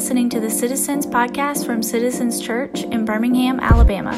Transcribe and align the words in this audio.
listening 0.00 0.30
to 0.30 0.40
the 0.40 0.48
Citizens 0.48 1.04
Podcast 1.04 1.66
from 1.66 1.82
Citizens 1.82 2.40
Church 2.40 2.84
in 2.84 3.04
Birmingham, 3.04 3.60
Alabama. 3.60 4.12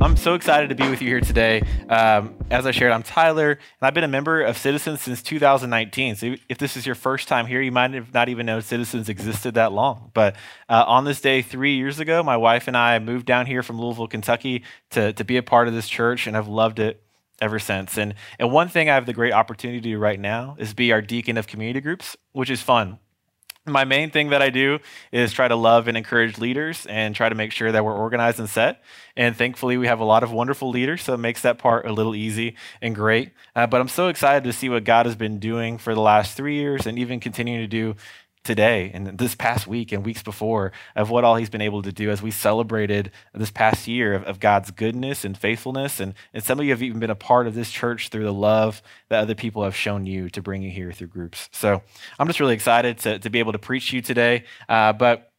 I'm 0.00 0.16
so 0.16 0.32
excited 0.32 0.70
to 0.70 0.74
be 0.74 0.88
with 0.88 1.02
you 1.02 1.08
here 1.08 1.20
today. 1.20 1.60
Um, 1.90 2.34
as 2.50 2.64
I 2.64 2.70
shared, 2.70 2.90
I'm 2.90 3.02
Tyler, 3.02 3.50
and 3.50 3.60
I've 3.82 3.92
been 3.92 4.02
a 4.02 4.08
member 4.08 4.40
of 4.40 4.56
Citizens 4.56 5.02
since 5.02 5.22
2019. 5.22 6.16
So 6.16 6.36
if 6.48 6.56
this 6.56 6.74
is 6.74 6.86
your 6.86 6.94
first 6.94 7.28
time 7.28 7.44
here, 7.44 7.60
you 7.60 7.70
might 7.70 7.92
have 7.92 8.14
not 8.14 8.30
even 8.30 8.46
known 8.46 8.62
Citizens 8.62 9.10
existed 9.10 9.52
that 9.56 9.72
long. 9.72 10.10
But 10.14 10.34
uh, 10.70 10.82
on 10.86 11.04
this 11.04 11.20
day 11.20 11.42
three 11.42 11.76
years 11.76 12.00
ago, 12.00 12.22
my 12.22 12.38
wife 12.38 12.66
and 12.66 12.78
I 12.78 12.98
moved 12.98 13.26
down 13.26 13.44
here 13.44 13.62
from 13.62 13.78
Louisville, 13.78 14.08
Kentucky 14.08 14.64
to, 14.92 15.12
to 15.12 15.22
be 15.22 15.36
a 15.36 15.42
part 15.42 15.68
of 15.68 15.74
this 15.74 15.86
church, 15.86 16.26
and 16.26 16.34
I've 16.34 16.48
loved 16.48 16.78
it 16.78 17.02
ever 17.42 17.58
since. 17.58 17.98
And, 17.98 18.14
and 18.38 18.50
one 18.50 18.68
thing 18.68 18.88
I 18.88 18.94
have 18.94 19.04
the 19.04 19.12
great 19.12 19.34
opportunity 19.34 19.82
to 19.82 19.88
do 19.90 19.98
right 19.98 20.18
now 20.18 20.56
is 20.58 20.72
be 20.72 20.92
our 20.92 21.02
deacon 21.02 21.36
of 21.36 21.46
community 21.46 21.82
groups, 21.82 22.16
which 22.32 22.48
is 22.48 22.62
fun. 22.62 22.98
My 23.64 23.84
main 23.84 24.10
thing 24.10 24.30
that 24.30 24.42
I 24.42 24.50
do 24.50 24.80
is 25.12 25.32
try 25.32 25.46
to 25.46 25.54
love 25.54 25.86
and 25.86 25.96
encourage 25.96 26.36
leaders 26.38 26.84
and 26.86 27.14
try 27.14 27.28
to 27.28 27.34
make 27.36 27.52
sure 27.52 27.70
that 27.70 27.84
we're 27.84 27.96
organized 27.96 28.40
and 28.40 28.50
set. 28.50 28.82
And 29.16 29.36
thankfully, 29.36 29.76
we 29.76 29.86
have 29.86 30.00
a 30.00 30.04
lot 30.04 30.24
of 30.24 30.32
wonderful 30.32 30.68
leaders, 30.68 31.02
so 31.02 31.14
it 31.14 31.18
makes 31.18 31.42
that 31.42 31.58
part 31.58 31.86
a 31.86 31.92
little 31.92 32.16
easy 32.16 32.56
and 32.80 32.92
great. 32.92 33.30
Uh, 33.54 33.68
but 33.68 33.80
I'm 33.80 33.86
so 33.86 34.08
excited 34.08 34.42
to 34.44 34.52
see 34.52 34.68
what 34.68 34.82
God 34.82 35.06
has 35.06 35.14
been 35.14 35.38
doing 35.38 35.78
for 35.78 35.94
the 35.94 36.00
last 36.00 36.36
three 36.36 36.56
years 36.56 36.88
and 36.88 36.98
even 36.98 37.20
continuing 37.20 37.60
to 37.60 37.68
do 37.68 37.94
today 38.44 38.90
and 38.92 39.18
this 39.18 39.34
past 39.34 39.66
week 39.66 39.92
and 39.92 40.04
weeks 40.04 40.22
before 40.22 40.72
of 40.96 41.10
what 41.10 41.24
all 41.24 41.36
he's 41.36 41.50
been 41.50 41.60
able 41.60 41.82
to 41.82 41.92
do 41.92 42.10
as 42.10 42.20
we 42.20 42.30
celebrated 42.30 43.10
this 43.32 43.50
past 43.50 43.86
year 43.86 44.14
of, 44.14 44.24
of, 44.24 44.40
God's 44.40 44.70
goodness 44.70 45.24
and 45.24 45.38
faithfulness. 45.38 46.00
And, 46.00 46.14
and 46.34 46.42
some 46.42 46.58
of 46.58 46.64
you 46.64 46.72
have 46.72 46.82
even 46.82 46.98
been 46.98 47.10
a 47.10 47.14
part 47.14 47.46
of 47.46 47.54
this 47.54 47.70
church 47.70 48.08
through 48.08 48.24
the 48.24 48.32
love 48.32 48.82
that 49.08 49.20
other 49.20 49.34
people 49.34 49.62
have 49.62 49.76
shown 49.76 50.06
you 50.06 50.28
to 50.30 50.42
bring 50.42 50.62
you 50.62 50.70
here 50.70 50.92
through 50.92 51.08
groups. 51.08 51.48
So 51.52 51.82
I'm 52.18 52.26
just 52.26 52.40
really 52.40 52.54
excited 52.54 52.98
to, 52.98 53.18
to 53.20 53.30
be 53.30 53.38
able 53.38 53.52
to 53.52 53.58
preach 53.58 53.92
you 53.92 54.02
today. 54.02 54.44
Uh, 54.68 54.92
but 54.92 55.30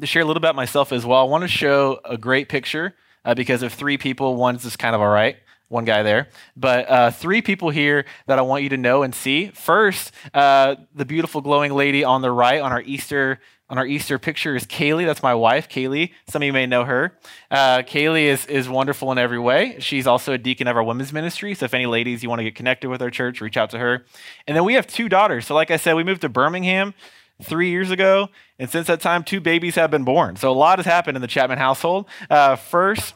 to 0.00 0.06
share 0.06 0.22
a 0.22 0.24
little 0.24 0.38
about 0.38 0.56
myself 0.56 0.92
as 0.92 1.04
well, 1.04 1.20
I 1.20 1.24
want 1.24 1.42
to 1.42 1.48
show 1.48 2.00
a 2.04 2.16
great 2.16 2.48
picture 2.48 2.94
uh, 3.24 3.34
because 3.34 3.62
of 3.62 3.74
three 3.74 3.98
people. 3.98 4.36
One's 4.36 4.62
just 4.62 4.78
kind 4.78 4.94
of 4.94 5.02
all 5.02 5.08
right 5.08 5.36
one 5.68 5.84
guy 5.84 6.02
there. 6.02 6.28
But 6.56 6.88
uh, 6.88 7.10
three 7.10 7.42
people 7.42 7.70
here 7.70 8.04
that 8.26 8.38
I 8.38 8.42
want 8.42 8.62
you 8.62 8.70
to 8.70 8.76
know 8.76 9.02
and 9.02 9.14
see. 9.14 9.48
First, 9.48 10.12
uh, 10.34 10.76
the 10.94 11.04
beautiful 11.04 11.40
glowing 11.40 11.72
lady 11.72 12.04
on 12.04 12.22
the 12.22 12.30
right 12.30 12.60
on 12.60 12.72
our 12.72 12.82
Easter 12.82 13.40
on 13.70 13.76
our 13.76 13.86
Easter 13.86 14.18
picture 14.18 14.56
is 14.56 14.64
Kaylee. 14.64 15.04
That's 15.04 15.22
my 15.22 15.34
wife, 15.34 15.68
Kaylee. 15.68 16.12
Some 16.26 16.42
of 16.42 16.46
you 16.46 16.52
may 16.52 16.66
know 16.66 16.84
her. 16.84 17.18
Uh, 17.50 17.82
Kaylee 17.82 18.24
is, 18.24 18.46
is 18.46 18.68
wonderful 18.68 19.12
in 19.12 19.18
every 19.18 19.38
way. 19.38 19.76
She's 19.78 20.06
also 20.06 20.32
a 20.32 20.38
deacon 20.38 20.66
of 20.68 20.76
our 20.76 20.82
women's 20.82 21.12
ministry. 21.12 21.54
So 21.54 21.66
if 21.66 21.74
any 21.74 21.84
ladies 21.86 22.22
you 22.22 22.30
want 22.30 22.38
to 22.38 22.44
get 22.44 22.54
connected 22.54 22.88
with 22.88 23.02
our 23.02 23.10
church, 23.10 23.40
reach 23.40 23.56
out 23.56 23.68
to 23.70 23.78
her. 23.78 24.06
And 24.46 24.56
then 24.56 24.64
we 24.64 24.74
have 24.74 24.86
two 24.86 25.08
daughters. 25.08 25.46
So 25.46 25.54
like 25.54 25.70
I 25.70 25.76
said, 25.76 25.94
we 25.94 26.04
moved 26.04 26.22
to 26.22 26.30
Birmingham 26.30 26.94
three 27.42 27.68
years 27.68 27.90
ago. 27.90 28.30
And 28.58 28.70
since 28.70 28.86
that 28.86 29.00
time, 29.00 29.22
two 29.22 29.40
babies 29.40 29.74
have 29.74 29.90
been 29.90 30.04
born. 30.04 30.36
So 30.36 30.50
a 30.50 30.54
lot 30.54 30.78
has 30.78 30.86
happened 30.86 31.16
in 31.16 31.20
the 31.20 31.28
Chapman 31.28 31.58
household. 31.58 32.06
Uh, 32.30 32.56
first, 32.56 33.14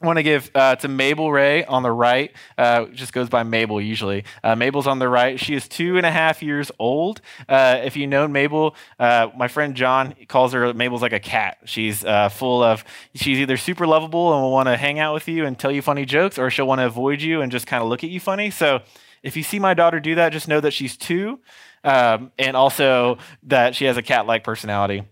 Want 0.00 0.16
to 0.16 0.22
give 0.22 0.48
uh, 0.54 0.76
to 0.76 0.86
Mabel 0.86 1.32
Ray 1.32 1.64
on 1.64 1.82
the 1.82 1.90
right. 1.90 2.32
Uh, 2.56 2.86
just 2.86 3.12
goes 3.12 3.28
by 3.28 3.42
Mabel 3.42 3.80
usually. 3.80 4.22
Uh, 4.44 4.54
Mabel's 4.54 4.86
on 4.86 5.00
the 5.00 5.08
right. 5.08 5.40
She 5.40 5.54
is 5.54 5.66
two 5.66 5.96
and 5.96 6.06
a 6.06 6.10
half 6.12 6.40
years 6.40 6.70
old. 6.78 7.20
Uh, 7.48 7.80
if 7.82 7.96
you 7.96 8.06
know 8.06 8.28
Mabel, 8.28 8.76
uh, 9.00 9.26
my 9.36 9.48
friend 9.48 9.74
John 9.74 10.14
calls 10.28 10.52
her 10.52 10.72
Mabel's 10.72 11.02
like 11.02 11.12
a 11.12 11.18
cat. 11.18 11.58
She's 11.64 12.04
uh, 12.04 12.28
full 12.28 12.62
of. 12.62 12.84
She's 13.16 13.40
either 13.40 13.56
super 13.56 13.88
lovable 13.88 14.32
and 14.32 14.40
will 14.40 14.52
want 14.52 14.68
to 14.68 14.76
hang 14.76 15.00
out 15.00 15.14
with 15.14 15.26
you 15.26 15.44
and 15.44 15.58
tell 15.58 15.72
you 15.72 15.82
funny 15.82 16.04
jokes, 16.04 16.38
or 16.38 16.48
she'll 16.48 16.68
want 16.68 16.78
to 16.80 16.86
avoid 16.86 17.20
you 17.20 17.40
and 17.40 17.50
just 17.50 17.66
kind 17.66 17.82
of 17.82 17.88
look 17.88 18.04
at 18.04 18.10
you 18.10 18.20
funny. 18.20 18.50
So 18.50 18.82
if 19.24 19.36
you 19.36 19.42
see 19.42 19.58
my 19.58 19.74
daughter 19.74 19.98
do 19.98 20.14
that, 20.14 20.28
just 20.30 20.46
know 20.46 20.60
that 20.60 20.72
she's 20.72 20.96
two, 20.96 21.40
um, 21.82 22.30
and 22.38 22.56
also 22.56 23.18
that 23.42 23.74
she 23.74 23.86
has 23.86 23.96
a 23.96 24.02
cat-like 24.02 24.44
personality. 24.44 25.02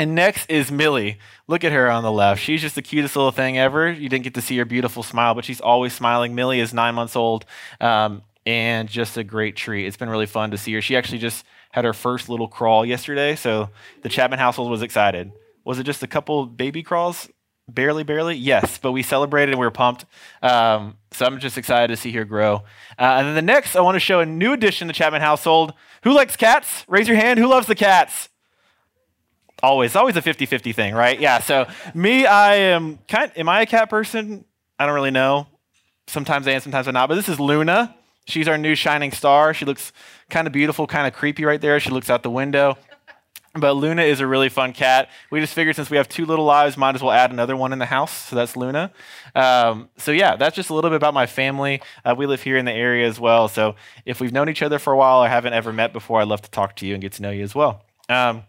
And 0.00 0.14
next 0.14 0.50
is 0.50 0.72
Millie. 0.72 1.18
Look 1.46 1.62
at 1.62 1.72
her 1.72 1.90
on 1.90 2.02
the 2.02 2.10
left. 2.10 2.40
She's 2.40 2.62
just 2.62 2.74
the 2.74 2.80
cutest 2.80 3.16
little 3.16 3.32
thing 3.32 3.58
ever. 3.58 3.92
You 3.92 4.08
didn't 4.08 4.24
get 4.24 4.32
to 4.32 4.40
see 4.40 4.56
her 4.56 4.64
beautiful 4.64 5.02
smile, 5.02 5.34
but 5.34 5.44
she's 5.44 5.60
always 5.60 5.92
smiling. 5.92 6.34
Millie 6.34 6.60
is 6.60 6.72
nine 6.72 6.94
months 6.94 7.16
old 7.16 7.44
um, 7.82 8.22
and 8.46 8.88
just 8.88 9.18
a 9.18 9.22
great 9.22 9.56
treat. 9.56 9.86
It's 9.86 9.98
been 9.98 10.08
really 10.08 10.24
fun 10.24 10.52
to 10.52 10.56
see 10.56 10.72
her. 10.72 10.80
She 10.80 10.96
actually 10.96 11.18
just 11.18 11.44
had 11.72 11.84
her 11.84 11.92
first 11.92 12.30
little 12.30 12.48
crawl 12.48 12.86
yesterday, 12.86 13.36
so 13.36 13.68
the 14.00 14.08
Chapman 14.08 14.38
household 14.38 14.70
was 14.70 14.80
excited. 14.80 15.32
Was 15.66 15.78
it 15.78 15.84
just 15.84 16.02
a 16.02 16.06
couple 16.06 16.46
baby 16.46 16.82
crawls? 16.82 17.28
Barely, 17.68 18.02
barely? 18.02 18.36
Yes, 18.36 18.78
but 18.78 18.92
we 18.92 19.02
celebrated 19.02 19.52
and 19.52 19.60
we 19.60 19.66
were 19.66 19.70
pumped. 19.70 20.06
Um, 20.40 20.96
so 21.10 21.26
I'm 21.26 21.38
just 21.40 21.58
excited 21.58 21.88
to 21.94 22.00
see 22.00 22.12
her 22.12 22.24
grow. 22.24 22.62
Uh, 22.98 23.18
and 23.18 23.26
then 23.26 23.34
the 23.34 23.42
next, 23.42 23.76
I 23.76 23.82
want 23.82 23.96
to 23.96 24.00
show 24.00 24.20
a 24.20 24.26
new 24.26 24.54
addition 24.54 24.88
to 24.88 24.92
the 24.94 24.96
Chapman 24.96 25.20
household. 25.20 25.74
Who 26.04 26.14
likes 26.14 26.36
cats? 26.36 26.86
Raise 26.88 27.06
your 27.06 27.18
hand. 27.18 27.38
Who 27.38 27.48
loves 27.48 27.66
the 27.66 27.74
cats? 27.74 28.29
Always 29.62 29.96
always 29.96 30.16
a 30.16 30.22
50-50 30.22 30.74
thing 30.74 30.94
right? 30.94 31.18
Yeah 31.18 31.38
so 31.40 31.66
me 31.94 32.26
i 32.26 32.54
am 32.54 32.98
kind 33.08 33.32
am 33.36 33.48
i 33.48 33.62
a 33.62 33.66
cat 33.66 33.90
person? 33.90 34.44
I 34.78 34.86
don't 34.86 34.94
really 34.94 35.10
know. 35.10 35.46
Sometimes 36.06 36.46
i 36.48 36.52
am 36.52 36.60
sometimes 36.60 36.88
i'm 36.88 36.94
not 36.94 37.08
but 37.08 37.14
this 37.14 37.28
is 37.28 37.38
luna. 37.38 37.94
She's 38.26 38.48
our 38.48 38.58
new 38.58 38.74
shining 38.74 39.12
star. 39.12 39.52
She 39.54 39.64
looks 39.64 39.92
kind 40.28 40.46
of 40.46 40.52
beautiful 40.52 40.86
kind 40.86 41.06
of 41.06 41.12
creepy 41.12 41.44
right 41.44 41.60
there. 41.60 41.80
She 41.80 41.90
looks 41.90 42.10
out 42.10 42.22
the 42.22 42.30
window. 42.30 42.78
But 43.52 43.72
luna 43.72 44.02
is 44.02 44.20
a 44.20 44.26
really 44.28 44.48
fun 44.48 44.72
cat. 44.72 45.08
We 45.30 45.40
just 45.40 45.54
figured 45.54 45.74
since 45.74 45.90
we 45.90 45.96
have 45.96 46.08
two 46.08 46.24
little 46.24 46.44
lives 46.44 46.76
might 46.76 46.94
as 46.94 47.02
well 47.02 47.10
add 47.10 47.32
another 47.32 47.56
one 47.56 47.72
in 47.72 47.80
the 47.80 47.86
house. 47.86 48.12
So 48.28 48.36
that's 48.36 48.56
luna. 48.56 48.92
Um, 49.34 49.88
so 49.96 50.12
yeah 50.12 50.36
that's 50.36 50.54
just 50.54 50.70
a 50.70 50.74
little 50.74 50.90
bit 50.90 50.96
about 50.96 51.14
my 51.14 51.26
family. 51.26 51.82
Uh, 52.04 52.14
we 52.16 52.26
live 52.26 52.42
here 52.42 52.56
in 52.56 52.64
the 52.64 52.72
area 52.72 53.08
as 53.08 53.18
well. 53.18 53.48
So 53.48 53.74
if 54.06 54.20
we've 54.20 54.32
known 54.32 54.48
each 54.48 54.62
other 54.62 54.78
for 54.78 54.92
a 54.92 54.96
while 54.96 55.24
or 55.24 55.28
haven't 55.28 55.52
ever 55.52 55.72
met 55.72 55.92
before 55.92 56.20
i'd 56.20 56.28
love 56.28 56.42
to 56.42 56.50
talk 56.50 56.76
to 56.76 56.86
you 56.86 56.94
and 56.94 57.02
get 57.02 57.12
to 57.14 57.22
know 57.22 57.30
you 57.30 57.42
as 57.42 57.54
well. 57.54 57.82
Um, 58.08 58.44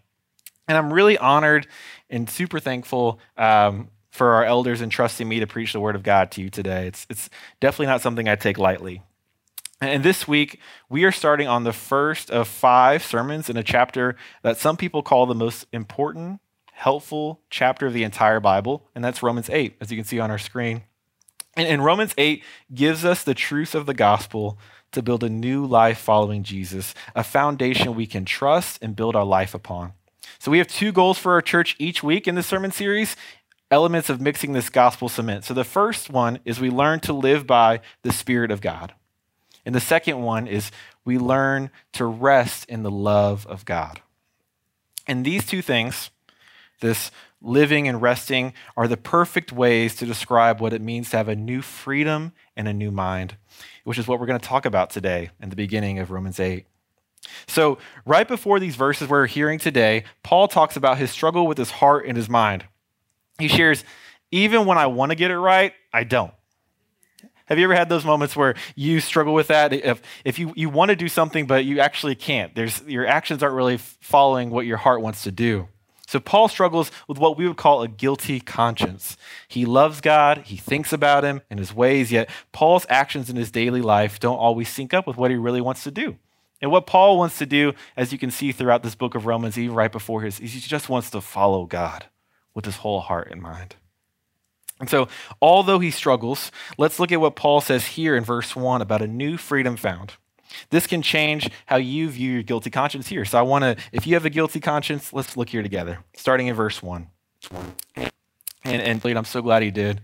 and 0.72 0.78
I'm 0.78 0.90
really 0.90 1.18
honored 1.18 1.66
and 2.08 2.30
super 2.30 2.58
thankful 2.58 3.20
um, 3.36 3.90
for 4.10 4.32
our 4.32 4.44
elders 4.44 4.80
entrusting 4.80 5.28
me 5.28 5.38
to 5.40 5.46
preach 5.46 5.74
the 5.74 5.80
word 5.80 5.94
of 5.94 6.02
God 6.02 6.30
to 6.32 6.40
you 6.40 6.48
today. 6.48 6.86
It's, 6.86 7.06
it's 7.10 7.28
definitely 7.60 7.88
not 7.88 8.00
something 8.00 8.26
I 8.26 8.36
take 8.36 8.56
lightly. 8.56 9.02
And 9.82 10.02
this 10.02 10.26
week, 10.26 10.60
we 10.88 11.04
are 11.04 11.12
starting 11.12 11.46
on 11.46 11.64
the 11.64 11.74
first 11.74 12.30
of 12.30 12.48
five 12.48 13.04
sermons 13.04 13.50
in 13.50 13.58
a 13.58 13.62
chapter 13.62 14.16
that 14.42 14.56
some 14.56 14.78
people 14.78 15.02
call 15.02 15.26
the 15.26 15.34
most 15.34 15.66
important, 15.72 16.40
helpful 16.72 17.42
chapter 17.50 17.86
of 17.88 17.92
the 17.92 18.04
entire 18.04 18.40
Bible, 18.40 18.88
and 18.94 19.04
that's 19.04 19.22
Romans 19.22 19.50
8, 19.50 19.76
as 19.78 19.90
you 19.90 19.98
can 19.98 20.06
see 20.06 20.20
on 20.20 20.30
our 20.30 20.38
screen. 20.38 20.84
And, 21.54 21.68
and 21.68 21.84
Romans 21.84 22.14
8 22.16 22.42
gives 22.72 23.04
us 23.04 23.22
the 23.22 23.34
truth 23.34 23.74
of 23.74 23.84
the 23.84 23.92
gospel 23.92 24.58
to 24.92 25.02
build 25.02 25.22
a 25.22 25.28
new 25.28 25.66
life 25.66 25.98
following 25.98 26.42
Jesus, 26.42 26.94
a 27.14 27.22
foundation 27.22 27.94
we 27.94 28.06
can 28.06 28.24
trust 28.24 28.78
and 28.80 28.96
build 28.96 29.14
our 29.14 29.26
life 29.26 29.52
upon. 29.52 29.92
So 30.38 30.50
we 30.50 30.58
have 30.58 30.68
two 30.68 30.92
goals 30.92 31.18
for 31.18 31.32
our 31.32 31.42
church 31.42 31.76
each 31.78 32.02
week 32.02 32.26
in 32.26 32.34
this 32.34 32.46
sermon 32.46 32.72
series 32.72 33.16
elements 33.72 34.10
of 34.10 34.20
mixing 34.20 34.52
this 34.52 34.68
gospel 34.68 35.08
cement. 35.08 35.44
So 35.44 35.54
the 35.54 35.64
first 35.64 36.10
one 36.10 36.38
is 36.44 36.60
we 36.60 36.68
learn 36.68 37.00
to 37.00 37.14
live 37.14 37.46
by 37.46 37.80
the 38.02 38.12
Spirit 38.12 38.50
of 38.50 38.60
God. 38.60 38.92
And 39.64 39.74
the 39.74 39.80
second 39.80 40.20
one 40.22 40.46
is 40.46 40.70
we 41.06 41.18
learn 41.18 41.70
to 41.94 42.04
rest 42.04 42.68
in 42.68 42.82
the 42.82 42.90
love 42.90 43.46
of 43.46 43.64
God. 43.64 44.02
And 45.06 45.24
these 45.24 45.46
two 45.46 45.62
things, 45.62 46.10
this 46.80 47.10
living 47.40 47.88
and 47.88 48.02
resting, 48.02 48.52
are 48.76 48.86
the 48.86 48.98
perfect 48.98 49.52
ways 49.52 49.96
to 49.96 50.06
describe 50.06 50.60
what 50.60 50.74
it 50.74 50.82
means 50.82 51.10
to 51.10 51.16
have 51.16 51.28
a 51.28 51.34
new 51.34 51.62
freedom 51.62 52.32
and 52.54 52.68
a 52.68 52.74
new 52.74 52.90
mind, 52.90 53.36
which 53.84 53.98
is 53.98 54.06
what 54.06 54.20
we're 54.20 54.26
going 54.26 54.38
to 54.38 54.46
talk 54.46 54.66
about 54.66 54.90
today 54.90 55.30
in 55.40 55.48
the 55.48 55.56
beginning 55.56 55.98
of 55.98 56.10
Romans 56.10 56.38
8. 56.38 56.66
So, 57.46 57.78
right 58.04 58.26
before 58.26 58.58
these 58.58 58.76
verses 58.76 59.08
we're 59.08 59.26
hearing 59.26 59.58
today, 59.58 60.04
Paul 60.22 60.48
talks 60.48 60.76
about 60.76 60.98
his 60.98 61.10
struggle 61.10 61.46
with 61.46 61.58
his 61.58 61.70
heart 61.70 62.06
and 62.06 62.16
his 62.16 62.28
mind. 62.28 62.64
He 63.38 63.48
shares, 63.48 63.84
even 64.30 64.66
when 64.66 64.78
I 64.78 64.86
want 64.86 65.10
to 65.10 65.16
get 65.16 65.30
it 65.30 65.38
right, 65.38 65.72
I 65.92 66.04
don't. 66.04 66.32
Have 67.46 67.58
you 67.58 67.64
ever 67.64 67.74
had 67.74 67.88
those 67.88 68.04
moments 68.04 68.34
where 68.34 68.54
you 68.74 69.00
struggle 69.00 69.34
with 69.34 69.48
that? 69.48 69.72
If, 69.72 70.00
if 70.24 70.38
you, 70.38 70.52
you 70.56 70.70
want 70.70 70.88
to 70.90 70.96
do 70.96 71.08
something, 71.08 71.46
but 71.46 71.64
you 71.64 71.80
actually 71.80 72.14
can't, 72.14 72.54
There's, 72.54 72.82
your 72.82 73.06
actions 73.06 73.42
aren't 73.42 73.56
really 73.56 73.76
following 73.76 74.50
what 74.50 74.64
your 74.64 74.78
heart 74.78 75.02
wants 75.02 75.22
to 75.24 75.30
do. 75.30 75.68
So, 76.06 76.20
Paul 76.20 76.48
struggles 76.48 76.90
with 77.08 77.18
what 77.18 77.38
we 77.38 77.46
would 77.46 77.56
call 77.56 77.82
a 77.82 77.88
guilty 77.88 78.40
conscience. 78.40 79.16
He 79.48 79.64
loves 79.64 80.00
God, 80.00 80.38
he 80.46 80.56
thinks 80.56 80.92
about 80.92 81.24
him 81.24 81.40
and 81.50 81.58
his 81.58 81.74
ways, 81.74 82.12
yet 82.12 82.28
Paul's 82.52 82.86
actions 82.88 83.30
in 83.30 83.36
his 83.36 83.50
daily 83.50 83.80
life 83.80 84.20
don't 84.20 84.36
always 84.36 84.68
sync 84.68 84.92
up 84.92 85.06
with 85.06 85.16
what 85.16 85.30
he 85.30 85.36
really 85.36 85.60
wants 85.60 85.84
to 85.84 85.90
do. 85.90 86.16
And 86.62 86.70
what 86.70 86.86
Paul 86.86 87.18
wants 87.18 87.38
to 87.38 87.46
do, 87.46 87.74
as 87.96 88.12
you 88.12 88.18
can 88.18 88.30
see 88.30 88.52
throughout 88.52 88.84
this 88.84 88.94
book 88.94 89.16
of 89.16 89.26
Romans, 89.26 89.58
even 89.58 89.74
right 89.74 89.90
before 89.90 90.22
his, 90.22 90.38
he 90.38 90.60
just 90.60 90.88
wants 90.88 91.10
to 91.10 91.20
follow 91.20 91.66
God 91.66 92.06
with 92.54 92.64
his 92.64 92.76
whole 92.76 93.00
heart 93.00 93.28
and 93.32 93.42
mind. 93.42 93.74
And 94.78 94.88
so, 94.88 95.08
although 95.40 95.80
he 95.80 95.90
struggles, 95.90 96.52
let's 96.78 97.00
look 97.00 97.12
at 97.12 97.20
what 97.20 97.36
Paul 97.36 97.60
says 97.60 97.86
here 97.86 98.16
in 98.16 98.24
verse 98.24 98.54
1 98.54 98.80
about 98.80 99.02
a 99.02 99.06
new 99.06 99.36
freedom 99.36 99.76
found. 99.76 100.14
This 100.70 100.86
can 100.86 101.02
change 101.02 101.50
how 101.66 101.76
you 101.76 102.08
view 102.08 102.32
your 102.32 102.42
guilty 102.42 102.70
conscience 102.70 103.08
here. 103.08 103.24
So, 103.24 103.38
I 103.38 103.42
want 103.42 103.62
to, 103.62 103.76
if 103.90 104.06
you 104.06 104.14
have 104.14 104.24
a 104.24 104.30
guilty 104.30 104.60
conscience, 104.60 105.12
let's 105.12 105.36
look 105.36 105.50
here 105.50 105.62
together, 105.62 105.98
starting 106.16 106.46
in 106.46 106.54
verse 106.54 106.82
1. 106.82 107.08
And, 108.64 108.82
and 108.82 109.04
I'm 109.04 109.24
so 109.24 109.42
glad 109.42 109.62
he 109.62 109.70
did. 109.70 110.00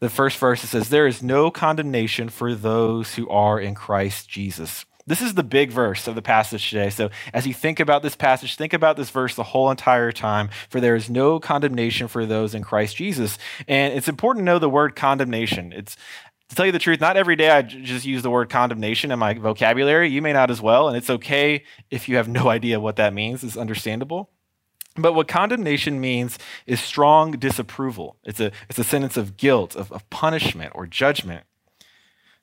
The 0.00 0.10
first 0.10 0.38
verse 0.38 0.64
it 0.64 0.68
says, 0.68 0.88
There 0.88 1.06
is 1.06 1.22
no 1.22 1.50
condemnation 1.50 2.28
for 2.28 2.54
those 2.54 3.14
who 3.14 3.28
are 3.28 3.58
in 3.60 3.74
Christ 3.74 4.28
Jesus. 4.28 4.84
This 5.06 5.20
is 5.20 5.34
the 5.34 5.42
big 5.42 5.70
verse 5.70 6.08
of 6.08 6.14
the 6.14 6.22
passage 6.22 6.70
today. 6.70 6.88
So, 6.90 7.10
as 7.32 7.46
you 7.46 7.52
think 7.52 7.78
about 7.78 8.02
this 8.02 8.16
passage, 8.16 8.56
think 8.56 8.72
about 8.72 8.96
this 8.96 9.10
verse 9.10 9.34
the 9.34 9.42
whole 9.42 9.70
entire 9.70 10.12
time. 10.12 10.48
For 10.70 10.80
there 10.80 10.96
is 10.96 11.10
no 11.10 11.38
condemnation 11.38 12.08
for 12.08 12.24
those 12.24 12.54
in 12.54 12.62
Christ 12.62 12.96
Jesus. 12.96 13.38
And 13.68 13.92
it's 13.92 14.08
important 14.08 14.42
to 14.42 14.44
know 14.46 14.58
the 14.58 14.70
word 14.70 14.96
condemnation. 14.96 15.72
It's 15.72 15.96
to 16.48 16.56
tell 16.56 16.66
you 16.66 16.72
the 16.72 16.78
truth, 16.78 17.00
not 17.00 17.16
every 17.16 17.36
day 17.36 17.50
I 17.50 17.62
just 17.62 18.06
use 18.06 18.22
the 18.22 18.30
word 18.30 18.48
condemnation 18.48 19.10
in 19.10 19.18
my 19.18 19.34
vocabulary. 19.34 20.10
You 20.10 20.22
may 20.22 20.32
not 20.32 20.50
as 20.50 20.60
well, 20.60 20.88
and 20.88 20.96
it's 20.96 21.10
okay 21.10 21.64
if 21.90 22.08
you 22.08 22.16
have 22.16 22.28
no 22.28 22.48
idea 22.56 22.80
what 22.80 22.96
that 22.96 23.12
means. 23.12 23.44
It's 23.44 23.56
understandable. 23.56 24.30
But 24.96 25.14
what 25.14 25.26
condemnation 25.26 26.00
means 26.00 26.38
is 26.66 26.80
strong 26.80 27.32
disapproval. 27.32 28.16
It's 28.24 28.40
a, 28.40 28.52
it's 28.68 28.78
a 28.78 28.84
sentence 28.84 29.16
of 29.16 29.36
guilt, 29.36 29.74
of, 29.74 29.90
of 29.90 30.08
punishment, 30.08 30.72
or 30.74 30.86
judgment. 30.86 31.44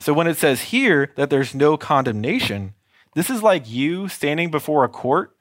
So 0.02 0.14
when 0.14 0.26
it 0.26 0.38
says 0.38 0.62
here 0.62 1.12
that 1.16 1.30
there's 1.30 1.54
no 1.54 1.78
condemnation, 1.78 2.74
this 3.14 3.30
is 3.30 3.44
like 3.44 3.70
you 3.70 4.08
standing 4.08 4.50
before 4.50 4.84
a 4.84 4.90
court 4.90 5.38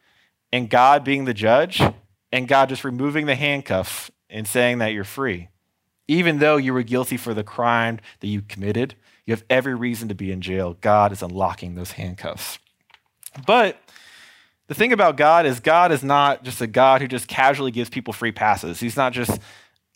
and 0.52 0.68
God 0.68 1.02
being 1.02 1.24
the 1.24 1.32
judge 1.32 1.82
and 2.30 2.46
God 2.46 2.68
just 2.68 2.84
removing 2.84 3.24
the 3.24 3.34
handcuffs 3.34 4.10
and 4.28 4.46
saying 4.46 4.76
that 4.78 4.92
you're 4.92 5.02
free. 5.02 5.48
Even 6.08 6.40
though 6.40 6.58
you 6.58 6.74
were 6.74 6.82
guilty 6.82 7.16
for 7.16 7.32
the 7.32 7.42
crime 7.42 8.00
that 8.20 8.26
you 8.26 8.42
committed, 8.42 8.96
you 9.24 9.32
have 9.32 9.44
every 9.48 9.74
reason 9.74 10.08
to 10.08 10.14
be 10.14 10.30
in 10.30 10.42
jail. 10.42 10.76
God 10.82 11.10
is 11.10 11.22
unlocking 11.22 11.74
those 11.74 11.92
handcuffs. 11.92 12.58
But 13.46 13.78
the 14.66 14.74
thing 14.74 14.92
about 14.92 15.16
God 15.16 15.46
is, 15.46 15.60
God 15.60 15.90
is 15.90 16.04
not 16.04 16.44
just 16.44 16.60
a 16.60 16.66
God 16.66 17.00
who 17.00 17.08
just 17.08 17.28
casually 17.28 17.70
gives 17.70 17.88
people 17.88 18.12
free 18.12 18.32
passes. 18.32 18.78
He's 18.78 18.96
not 18.96 19.14
just 19.14 19.40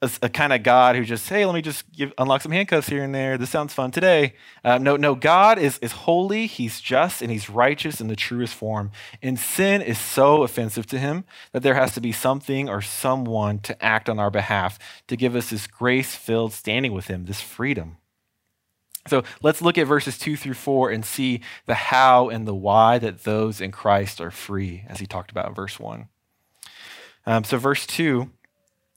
a, 0.02 0.10
a 0.22 0.28
kind 0.28 0.52
of 0.52 0.62
God 0.62 0.96
who 0.96 1.04
just, 1.04 1.28
hey, 1.28 1.44
let 1.46 1.54
me 1.54 1.62
just 1.62 1.90
give, 1.92 2.12
unlock 2.18 2.42
some 2.42 2.52
handcuffs 2.52 2.88
here 2.88 3.02
and 3.02 3.14
there. 3.14 3.38
This 3.38 3.50
sounds 3.50 3.72
fun 3.72 3.90
today. 3.90 4.34
Uh, 4.64 4.78
no, 4.78 4.96
no, 4.96 5.14
God 5.14 5.58
is, 5.58 5.78
is 5.78 5.92
holy, 5.92 6.46
He's 6.46 6.80
just, 6.80 7.22
and 7.22 7.30
He's 7.30 7.48
righteous 7.48 8.00
in 8.00 8.08
the 8.08 8.16
truest 8.16 8.54
form. 8.54 8.90
And 9.22 9.38
sin 9.38 9.82
is 9.82 9.98
so 9.98 10.42
offensive 10.42 10.86
to 10.86 10.98
Him 10.98 11.24
that 11.52 11.62
there 11.62 11.74
has 11.74 11.94
to 11.94 12.00
be 12.00 12.12
something 12.12 12.68
or 12.68 12.82
someone 12.82 13.58
to 13.60 13.84
act 13.84 14.08
on 14.08 14.18
our 14.18 14.30
behalf 14.30 14.78
to 15.08 15.16
give 15.16 15.34
us 15.34 15.50
this 15.50 15.66
grace 15.66 16.14
filled 16.14 16.52
standing 16.52 16.92
with 16.92 17.06
Him, 17.06 17.24
this 17.24 17.40
freedom. 17.40 17.96
So 19.06 19.22
let's 19.42 19.60
look 19.60 19.76
at 19.76 19.86
verses 19.86 20.16
2 20.16 20.36
through 20.36 20.54
4 20.54 20.90
and 20.90 21.04
see 21.04 21.40
the 21.66 21.74
how 21.74 22.30
and 22.30 22.48
the 22.48 22.54
why 22.54 22.98
that 22.98 23.24
those 23.24 23.60
in 23.60 23.70
Christ 23.70 24.20
are 24.20 24.30
free, 24.30 24.84
as 24.88 24.98
he 24.98 25.06
talked 25.06 25.30
about 25.30 25.48
in 25.48 25.54
verse 25.54 25.78
1. 25.78 26.08
Um, 27.26 27.44
so, 27.44 27.58
verse 27.58 27.86
2 27.86 28.30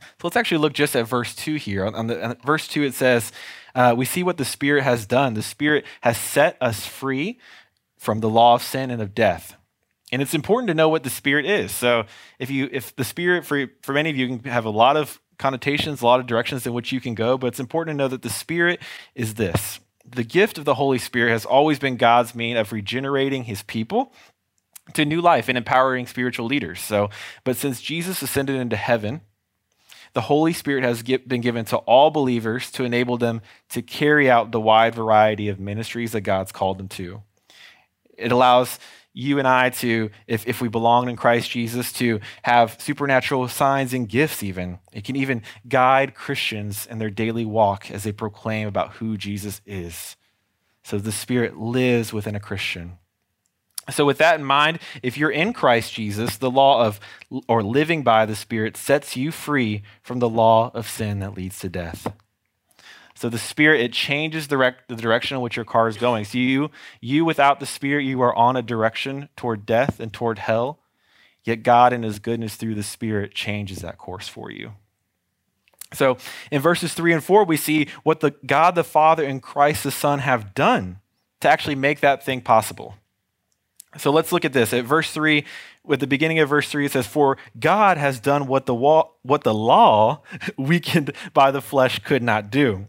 So 0.00 0.06
let's 0.24 0.36
actually 0.36 0.58
look 0.58 0.72
just 0.72 0.94
at 0.94 1.06
verse 1.06 1.34
2 1.34 1.54
here. 1.54 1.86
On, 1.86 2.06
the, 2.06 2.24
on 2.24 2.36
verse 2.44 2.68
2, 2.68 2.82
it 2.82 2.94
says, 2.94 3.32
uh, 3.74 3.94
We 3.96 4.04
see 4.04 4.22
what 4.22 4.36
the 4.36 4.44
Spirit 4.44 4.84
has 4.84 5.06
done. 5.06 5.34
The 5.34 5.42
Spirit 5.42 5.84
has 6.02 6.18
set 6.18 6.56
us 6.60 6.84
free 6.86 7.38
from 7.98 8.20
the 8.20 8.28
law 8.28 8.54
of 8.54 8.62
sin 8.62 8.90
and 8.90 9.00
of 9.00 9.14
death. 9.14 9.56
And 10.12 10.22
it's 10.22 10.34
important 10.34 10.68
to 10.68 10.74
know 10.74 10.88
what 10.88 11.02
the 11.02 11.10
Spirit 11.10 11.46
is. 11.46 11.72
So 11.72 12.04
if 12.38 12.50
you 12.50 12.68
if 12.70 12.94
the 12.94 13.04
Spirit 13.04 13.44
for, 13.44 13.66
for 13.82 13.92
many 13.92 14.10
of 14.10 14.16
you 14.16 14.28
can 14.28 14.50
have 14.50 14.64
a 14.64 14.70
lot 14.70 14.96
of 14.96 15.20
connotations, 15.38 16.00
a 16.00 16.06
lot 16.06 16.20
of 16.20 16.26
directions 16.26 16.66
in 16.66 16.72
which 16.72 16.92
you 16.92 17.00
can 17.00 17.14
go, 17.14 17.36
but 17.36 17.48
it's 17.48 17.60
important 17.60 17.94
to 17.94 17.98
know 17.98 18.08
that 18.08 18.22
the 18.22 18.30
Spirit 18.30 18.80
is 19.14 19.34
this. 19.34 19.80
The 20.08 20.22
gift 20.22 20.58
of 20.58 20.64
the 20.64 20.74
Holy 20.74 20.98
Spirit 20.98 21.32
has 21.32 21.44
always 21.44 21.80
been 21.80 21.96
God's 21.96 22.34
mean 22.34 22.56
of 22.56 22.72
regenerating 22.72 23.44
his 23.44 23.64
people 23.64 24.12
to 24.94 25.04
new 25.04 25.20
life 25.20 25.48
and 25.48 25.58
empowering 25.58 26.06
spiritual 26.06 26.46
leaders. 26.46 26.80
So, 26.80 27.10
but 27.42 27.56
since 27.56 27.80
Jesus 27.80 28.22
ascended 28.22 28.56
into 28.56 28.76
heaven, 28.76 29.22
the 30.16 30.22
Holy 30.22 30.54
Spirit 30.54 30.82
has 30.82 31.02
been 31.02 31.42
given 31.42 31.66
to 31.66 31.76
all 31.76 32.10
believers 32.10 32.70
to 32.70 32.84
enable 32.84 33.18
them 33.18 33.42
to 33.68 33.82
carry 33.82 34.30
out 34.30 34.50
the 34.50 34.58
wide 34.58 34.94
variety 34.94 35.50
of 35.50 35.60
ministries 35.60 36.12
that 36.12 36.22
God's 36.22 36.52
called 36.52 36.78
them 36.78 36.88
to. 36.88 37.22
It 38.16 38.32
allows 38.32 38.78
you 39.12 39.38
and 39.38 39.46
I 39.46 39.68
to, 39.68 40.08
if, 40.26 40.48
if 40.48 40.62
we 40.62 40.68
belong 40.68 41.10
in 41.10 41.16
Christ 41.16 41.50
Jesus, 41.50 41.92
to 41.94 42.20
have 42.44 42.80
supernatural 42.80 43.46
signs 43.48 43.92
and 43.92 44.08
gifts, 44.08 44.42
even. 44.42 44.78
It 44.90 45.04
can 45.04 45.16
even 45.16 45.42
guide 45.68 46.14
Christians 46.14 46.86
in 46.86 46.98
their 46.98 47.10
daily 47.10 47.44
walk 47.44 47.90
as 47.90 48.04
they 48.04 48.12
proclaim 48.12 48.66
about 48.66 48.92
who 48.92 49.18
Jesus 49.18 49.60
is. 49.66 50.16
So 50.82 50.96
the 50.96 51.12
Spirit 51.12 51.58
lives 51.58 52.14
within 52.14 52.34
a 52.34 52.40
Christian. 52.40 52.96
So, 53.90 54.04
with 54.04 54.18
that 54.18 54.40
in 54.40 54.44
mind, 54.44 54.80
if 55.02 55.16
you're 55.16 55.30
in 55.30 55.52
Christ 55.52 55.94
Jesus, 55.94 56.36
the 56.36 56.50
law 56.50 56.84
of 56.84 56.98
or 57.46 57.62
living 57.62 58.02
by 58.02 58.26
the 58.26 58.36
Spirit 58.36 58.76
sets 58.76 59.16
you 59.16 59.30
free 59.30 59.82
from 60.02 60.18
the 60.18 60.28
law 60.28 60.70
of 60.74 60.88
sin 60.88 61.20
that 61.20 61.36
leads 61.36 61.58
to 61.60 61.68
death. 61.68 62.12
So 63.16 63.30
the 63.30 63.38
Spirit 63.38 63.80
it 63.80 63.94
changes 63.94 64.48
the, 64.48 64.58
rec- 64.58 64.88
the 64.88 64.94
direction 64.94 65.36
in 65.36 65.40
which 65.40 65.56
your 65.56 65.64
car 65.64 65.88
is 65.88 65.96
going. 65.96 66.26
So 66.26 66.36
you 66.36 66.70
you 67.00 67.24
without 67.24 67.60
the 67.60 67.66
Spirit 67.66 68.04
you 68.04 68.20
are 68.20 68.34
on 68.34 68.56
a 68.56 68.62
direction 68.62 69.30
toward 69.36 69.64
death 69.64 69.98
and 69.98 70.12
toward 70.12 70.38
hell. 70.38 70.80
Yet 71.42 71.62
God 71.62 71.94
in 71.94 72.02
His 72.02 72.18
goodness 72.18 72.56
through 72.56 72.74
the 72.74 72.82
Spirit 72.82 73.34
changes 73.34 73.78
that 73.78 73.96
course 73.96 74.28
for 74.28 74.50
you. 74.50 74.72
So 75.94 76.18
in 76.50 76.60
verses 76.60 76.92
three 76.92 77.14
and 77.14 77.24
four 77.24 77.44
we 77.44 77.56
see 77.56 77.88
what 78.02 78.20
the 78.20 78.32
God 78.44 78.74
the 78.74 78.84
Father 78.84 79.24
and 79.24 79.42
Christ 79.42 79.82
the 79.82 79.90
Son 79.90 80.18
have 80.18 80.54
done 80.54 80.98
to 81.40 81.48
actually 81.48 81.74
make 81.74 82.00
that 82.00 82.22
thing 82.22 82.42
possible. 82.42 82.96
So 83.98 84.10
let's 84.10 84.32
look 84.32 84.44
at 84.44 84.52
this. 84.52 84.72
At 84.72 84.84
verse 84.84 85.10
3, 85.10 85.44
with 85.84 86.00
the 86.00 86.06
beginning 86.06 86.38
of 86.38 86.48
verse 86.48 86.68
3, 86.68 86.86
it 86.86 86.92
says, 86.92 87.06
For 87.06 87.38
God 87.58 87.96
has 87.96 88.20
done 88.20 88.46
what 88.46 88.66
the, 88.66 88.74
wa- 88.74 89.08
what 89.22 89.42
the 89.44 89.54
law, 89.54 90.22
weakened 90.56 91.12
by 91.32 91.50
the 91.50 91.62
flesh, 91.62 91.98
could 92.00 92.22
not 92.22 92.50
do. 92.50 92.88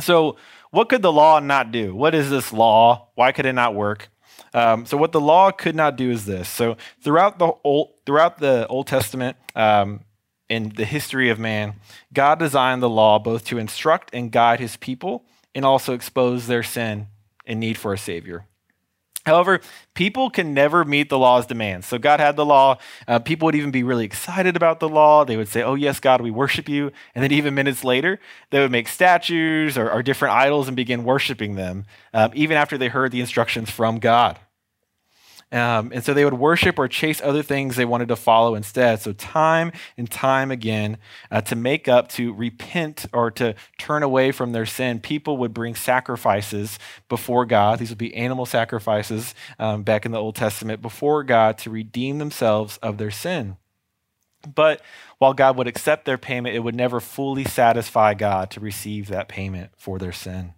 So, 0.00 0.36
what 0.70 0.88
could 0.88 1.02
the 1.02 1.12
law 1.12 1.38
not 1.38 1.70
do? 1.70 1.94
What 1.94 2.14
is 2.14 2.30
this 2.30 2.50
law? 2.52 3.08
Why 3.14 3.32
could 3.32 3.44
it 3.44 3.52
not 3.52 3.74
work? 3.74 4.08
Um, 4.54 4.86
so, 4.86 4.96
what 4.96 5.12
the 5.12 5.20
law 5.20 5.50
could 5.50 5.76
not 5.76 5.96
do 5.96 6.10
is 6.10 6.24
this. 6.24 6.48
So, 6.48 6.78
throughout 7.02 7.38
the 7.38 7.52
Old, 7.62 7.90
throughout 8.06 8.38
the 8.38 8.66
Old 8.68 8.86
Testament, 8.86 9.36
um, 9.54 10.00
in 10.48 10.70
the 10.70 10.84
history 10.84 11.30
of 11.30 11.38
man, 11.38 11.74
God 12.12 12.38
designed 12.38 12.82
the 12.82 12.88
law 12.88 13.18
both 13.18 13.44
to 13.46 13.58
instruct 13.58 14.10
and 14.12 14.30
guide 14.30 14.60
his 14.60 14.76
people 14.76 15.24
and 15.54 15.64
also 15.64 15.94
expose 15.94 16.46
their 16.46 16.62
sin 16.62 17.08
and 17.46 17.58
need 17.58 17.78
for 17.78 17.94
a 17.94 17.98
Savior. 17.98 18.46
However, 19.24 19.60
people 19.94 20.30
can 20.30 20.52
never 20.52 20.84
meet 20.84 21.08
the 21.08 21.18
law's 21.18 21.46
demands. 21.46 21.86
So 21.86 21.96
God 21.98 22.18
had 22.18 22.34
the 22.34 22.44
law. 22.44 22.78
Uh, 23.06 23.20
people 23.20 23.46
would 23.46 23.54
even 23.54 23.70
be 23.70 23.84
really 23.84 24.04
excited 24.04 24.56
about 24.56 24.80
the 24.80 24.88
law. 24.88 25.24
They 25.24 25.36
would 25.36 25.48
say, 25.48 25.62
Oh, 25.62 25.74
yes, 25.74 26.00
God, 26.00 26.20
we 26.20 26.30
worship 26.30 26.68
you. 26.68 26.90
And 27.14 27.22
then 27.22 27.30
even 27.32 27.54
minutes 27.54 27.84
later, 27.84 28.18
they 28.50 28.58
would 28.58 28.72
make 28.72 28.88
statues 28.88 29.78
or, 29.78 29.90
or 29.90 30.02
different 30.02 30.34
idols 30.34 30.66
and 30.66 30.76
begin 30.76 31.04
worshiping 31.04 31.54
them, 31.54 31.84
um, 32.12 32.32
even 32.34 32.56
after 32.56 32.76
they 32.76 32.88
heard 32.88 33.12
the 33.12 33.20
instructions 33.20 33.70
from 33.70 33.98
God. 33.98 34.38
Um, 35.52 35.92
and 35.94 36.02
so 36.02 36.14
they 36.14 36.24
would 36.24 36.34
worship 36.34 36.78
or 36.78 36.88
chase 36.88 37.20
other 37.22 37.42
things 37.42 37.76
they 37.76 37.84
wanted 37.84 38.08
to 38.08 38.16
follow 38.16 38.54
instead. 38.54 39.00
So, 39.00 39.12
time 39.12 39.70
and 39.98 40.10
time 40.10 40.50
again, 40.50 40.96
uh, 41.30 41.42
to 41.42 41.54
make 41.54 41.88
up, 41.88 42.08
to 42.12 42.32
repent, 42.32 43.04
or 43.12 43.30
to 43.32 43.54
turn 43.76 44.02
away 44.02 44.32
from 44.32 44.52
their 44.52 44.64
sin, 44.64 44.98
people 44.98 45.36
would 45.36 45.52
bring 45.52 45.74
sacrifices 45.74 46.78
before 47.08 47.44
God. 47.44 47.78
These 47.78 47.90
would 47.90 47.98
be 47.98 48.14
animal 48.14 48.46
sacrifices 48.46 49.34
um, 49.58 49.82
back 49.82 50.06
in 50.06 50.12
the 50.12 50.18
Old 50.18 50.36
Testament 50.36 50.80
before 50.80 51.22
God 51.22 51.58
to 51.58 51.70
redeem 51.70 52.18
themselves 52.18 52.78
of 52.78 52.96
their 52.96 53.10
sin. 53.10 53.58
But 54.54 54.80
while 55.18 55.34
God 55.34 55.56
would 55.56 55.68
accept 55.68 56.04
their 56.04 56.18
payment, 56.18 56.56
it 56.56 56.60
would 56.60 56.74
never 56.74 56.98
fully 56.98 57.44
satisfy 57.44 58.14
God 58.14 58.50
to 58.52 58.60
receive 58.60 59.08
that 59.08 59.28
payment 59.28 59.70
for 59.76 59.98
their 59.98 60.12
sin. 60.12 60.54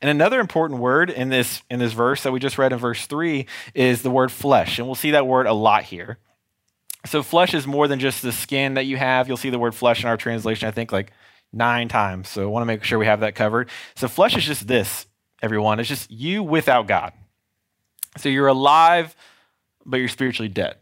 And 0.00 0.10
another 0.10 0.40
important 0.40 0.80
word 0.80 1.10
in 1.10 1.28
this, 1.28 1.62
in 1.70 1.78
this 1.78 1.92
verse 1.92 2.22
that 2.22 2.32
we 2.32 2.40
just 2.40 2.58
read 2.58 2.72
in 2.72 2.78
verse 2.78 3.06
3 3.06 3.46
is 3.74 4.02
the 4.02 4.10
word 4.10 4.32
flesh. 4.32 4.78
And 4.78 4.86
we'll 4.86 4.94
see 4.94 5.12
that 5.12 5.26
word 5.26 5.46
a 5.46 5.52
lot 5.52 5.84
here. 5.84 6.18
So, 7.04 7.22
flesh 7.22 7.52
is 7.52 7.66
more 7.66 7.88
than 7.88 7.98
just 7.98 8.22
the 8.22 8.32
skin 8.32 8.74
that 8.74 8.86
you 8.86 8.96
have. 8.96 9.26
You'll 9.26 9.36
see 9.36 9.50
the 9.50 9.58
word 9.58 9.74
flesh 9.74 10.02
in 10.02 10.08
our 10.08 10.16
translation, 10.16 10.68
I 10.68 10.70
think, 10.70 10.92
like 10.92 11.12
nine 11.52 11.88
times. 11.88 12.28
So, 12.28 12.42
I 12.42 12.46
want 12.46 12.62
to 12.62 12.66
make 12.66 12.84
sure 12.84 12.98
we 12.98 13.06
have 13.06 13.20
that 13.20 13.34
covered. 13.34 13.70
So, 13.96 14.06
flesh 14.06 14.36
is 14.36 14.44
just 14.44 14.68
this, 14.68 15.06
everyone. 15.42 15.80
It's 15.80 15.88
just 15.88 16.10
you 16.10 16.44
without 16.44 16.86
God. 16.86 17.12
So, 18.18 18.28
you're 18.28 18.46
alive, 18.46 19.16
but 19.84 19.96
you're 19.96 20.08
spiritually 20.08 20.48
dead. 20.48 20.76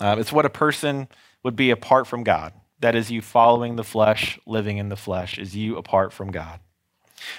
Uh, 0.00 0.16
it's 0.18 0.32
what 0.32 0.44
a 0.44 0.50
person 0.50 1.06
would 1.44 1.54
be 1.54 1.70
apart 1.70 2.08
from 2.08 2.24
God. 2.24 2.52
That 2.80 2.96
is 2.96 3.12
you 3.12 3.22
following 3.22 3.76
the 3.76 3.84
flesh, 3.84 4.40
living 4.44 4.78
in 4.78 4.88
the 4.88 4.96
flesh, 4.96 5.38
is 5.38 5.54
you 5.54 5.76
apart 5.76 6.12
from 6.12 6.32
God. 6.32 6.58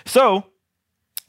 So, 0.05 0.45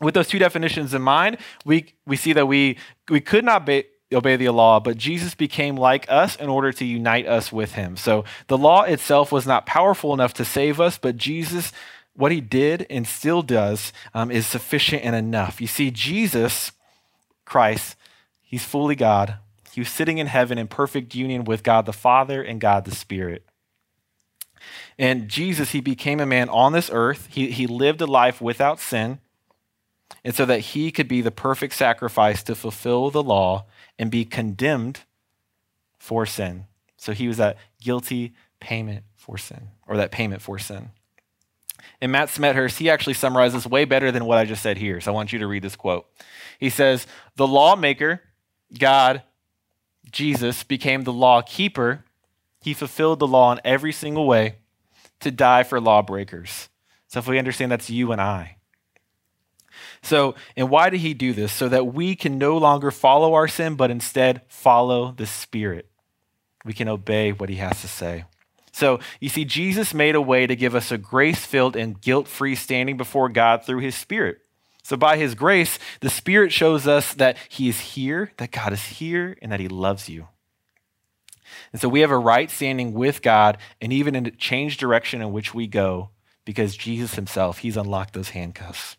with 0.00 0.14
those 0.14 0.28
two 0.28 0.38
definitions 0.38 0.94
in 0.94 1.02
mind, 1.02 1.38
we, 1.64 1.94
we 2.06 2.16
see 2.16 2.32
that 2.32 2.46
we, 2.46 2.78
we 3.08 3.20
could 3.20 3.44
not 3.44 3.64
be, 3.66 3.84
obey 4.12 4.36
the 4.36 4.48
law, 4.50 4.80
but 4.80 4.96
Jesus 4.96 5.34
became 5.34 5.76
like 5.76 6.06
us 6.08 6.36
in 6.36 6.48
order 6.48 6.72
to 6.72 6.84
unite 6.84 7.26
us 7.26 7.52
with 7.52 7.72
him. 7.72 7.96
So 7.96 8.24
the 8.48 8.58
law 8.58 8.82
itself 8.82 9.32
was 9.32 9.46
not 9.46 9.66
powerful 9.66 10.14
enough 10.14 10.34
to 10.34 10.44
save 10.44 10.80
us, 10.80 10.98
but 10.98 11.16
Jesus, 11.16 11.72
what 12.14 12.32
he 12.32 12.40
did 12.40 12.86
and 12.88 13.06
still 13.06 13.42
does, 13.42 13.92
um, 14.14 14.30
is 14.30 14.46
sufficient 14.46 15.04
and 15.04 15.16
enough. 15.16 15.60
You 15.60 15.66
see, 15.66 15.90
Jesus, 15.90 16.72
Christ, 17.44 17.96
he's 18.40 18.64
fully 18.64 18.94
God. 18.94 19.38
He 19.72 19.80
was 19.80 19.88
sitting 19.88 20.18
in 20.18 20.28
heaven 20.28 20.58
in 20.58 20.68
perfect 20.68 21.14
union 21.14 21.44
with 21.44 21.62
God 21.62 21.86
the 21.86 21.92
Father 21.92 22.42
and 22.42 22.60
God 22.60 22.84
the 22.84 22.94
Spirit. 22.94 23.44
And 24.98 25.28
Jesus, 25.28 25.72
he 25.72 25.80
became 25.80 26.20
a 26.20 26.26
man 26.26 26.48
on 26.48 26.72
this 26.72 26.90
earth. 26.92 27.28
He, 27.30 27.50
he 27.50 27.66
lived 27.66 28.00
a 28.00 28.06
life 28.06 28.40
without 28.40 28.78
sin. 28.78 29.18
And 30.24 30.34
so 30.34 30.46
that 30.46 30.60
he 30.60 30.90
could 30.90 31.08
be 31.08 31.20
the 31.20 31.30
perfect 31.30 31.74
sacrifice 31.74 32.42
to 32.44 32.54
fulfill 32.54 33.10
the 33.10 33.22
law 33.22 33.66
and 33.98 34.10
be 34.10 34.24
condemned 34.24 35.00
for 35.98 36.26
sin. 36.26 36.66
So 36.96 37.12
he 37.12 37.28
was 37.28 37.36
that 37.36 37.58
guilty 37.80 38.34
payment 38.60 39.04
for 39.16 39.36
sin, 39.38 39.68
or 39.86 39.96
that 39.96 40.10
payment 40.10 40.42
for 40.42 40.58
sin. 40.58 40.90
And 42.00 42.12
Matt 42.12 42.28
Smethurst, 42.28 42.78
he 42.78 42.90
actually 42.90 43.14
summarizes 43.14 43.66
way 43.66 43.84
better 43.84 44.10
than 44.10 44.24
what 44.24 44.38
I 44.38 44.44
just 44.44 44.62
said 44.62 44.78
here. 44.78 45.00
So 45.00 45.12
I 45.12 45.14
want 45.14 45.32
you 45.32 45.38
to 45.38 45.46
read 45.46 45.62
this 45.62 45.76
quote. 45.76 46.06
He 46.58 46.70
says, 46.70 47.06
The 47.36 47.46
lawmaker, 47.46 48.22
God, 48.78 49.22
Jesus, 50.10 50.62
became 50.62 51.04
the 51.04 51.12
law 51.12 51.42
keeper. 51.42 52.04
He 52.60 52.74
fulfilled 52.74 53.18
the 53.18 53.26
law 53.26 53.52
in 53.52 53.60
every 53.64 53.92
single 53.92 54.26
way 54.26 54.56
to 55.20 55.30
die 55.30 55.62
for 55.62 55.80
lawbreakers. 55.80 56.68
So 57.08 57.18
if 57.18 57.28
we 57.28 57.38
understand 57.38 57.72
that's 57.72 57.90
you 57.90 58.12
and 58.12 58.20
I. 58.20 58.56
So, 60.04 60.34
and 60.56 60.70
why 60.70 60.90
did 60.90 61.00
he 61.00 61.14
do 61.14 61.32
this? 61.32 61.52
So 61.52 61.68
that 61.68 61.94
we 61.94 62.14
can 62.14 62.38
no 62.38 62.56
longer 62.58 62.90
follow 62.90 63.34
our 63.34 63.48
sin, 63.48 63.74
but 63.74 63.90
instead 63.90 64.42
follow 64.48 65.12
the 65.12 65.26
Spirit. 65.26 65.88
We 66.64 66.72
can 66.72 66.88
obey 66.88 67.32
what 67.32 67.48
he 67.48 67.56
has 67.56 67.80
to 67.80 67.88
say. 67.88 68.24
So, 68.72 69.00
you 69.20 69.28
see, 69.28 69.44
Jesus 69.44 69.94
made 69.94 70.14
a 70.14 70.20
way 70.20 70.46
to 70.46 70.56
give 70.56 70.74
us 70.74 70.90
a 70.90 70.98
grace 70.98 71.46
filled 71.46 71.76
and 71.76 72.00
guilt 72.00 72.26
free 72.26 72.54
standing 72.54 72.96
before 72.96 73.28
God 73.28 73.64
through 73.64 73.80
his 73.80 73.94
Spirit. 73.94 74.38
So, 74.82 74.96
by 74.96 75.16
his 75.16 75.34
grace, 75.34 75.78
the 76.00 76.10
Spirit 76.10 76.52
shows 76.52 76.86
us 76.86 77.14
that 77.14 77.36
he 77.48 77.68
is 77.68 77.80
here, 77.80 78.32
that 78.36 78.50
God 78.50 78.72
is 78.72 78.84
here, 78.84 79.38
and 79.40 79.52
that 79.52 79.60
he 79.60 79.68
loves 79.68 80.08
you. 80.08 80.28
And 81.72 81.80
so 81.80 81.88
we 81.88 82.00
have 82.00 82.10
a 82.10 82.18
right 82.18 82.50
standing 82.50 82.92
with 82.92 83.22
God 83.22 83.58
and 83.80 83.92
even 83.92 84.14
a 84.14 84.30
changed 84.30 84.80
direction 84.80 85.20
in 85.20 85.32
which 85.32 85.54
we 85.54 85.66
go 85.66 86.10
because 86.44 86.76
Jesus 86.76 87.14
himself, 87.14 87.58
he's 87.58 87.76
unlocked 87.76 88.14
those 88.14 88.30
handcuffs. 88.30 88.96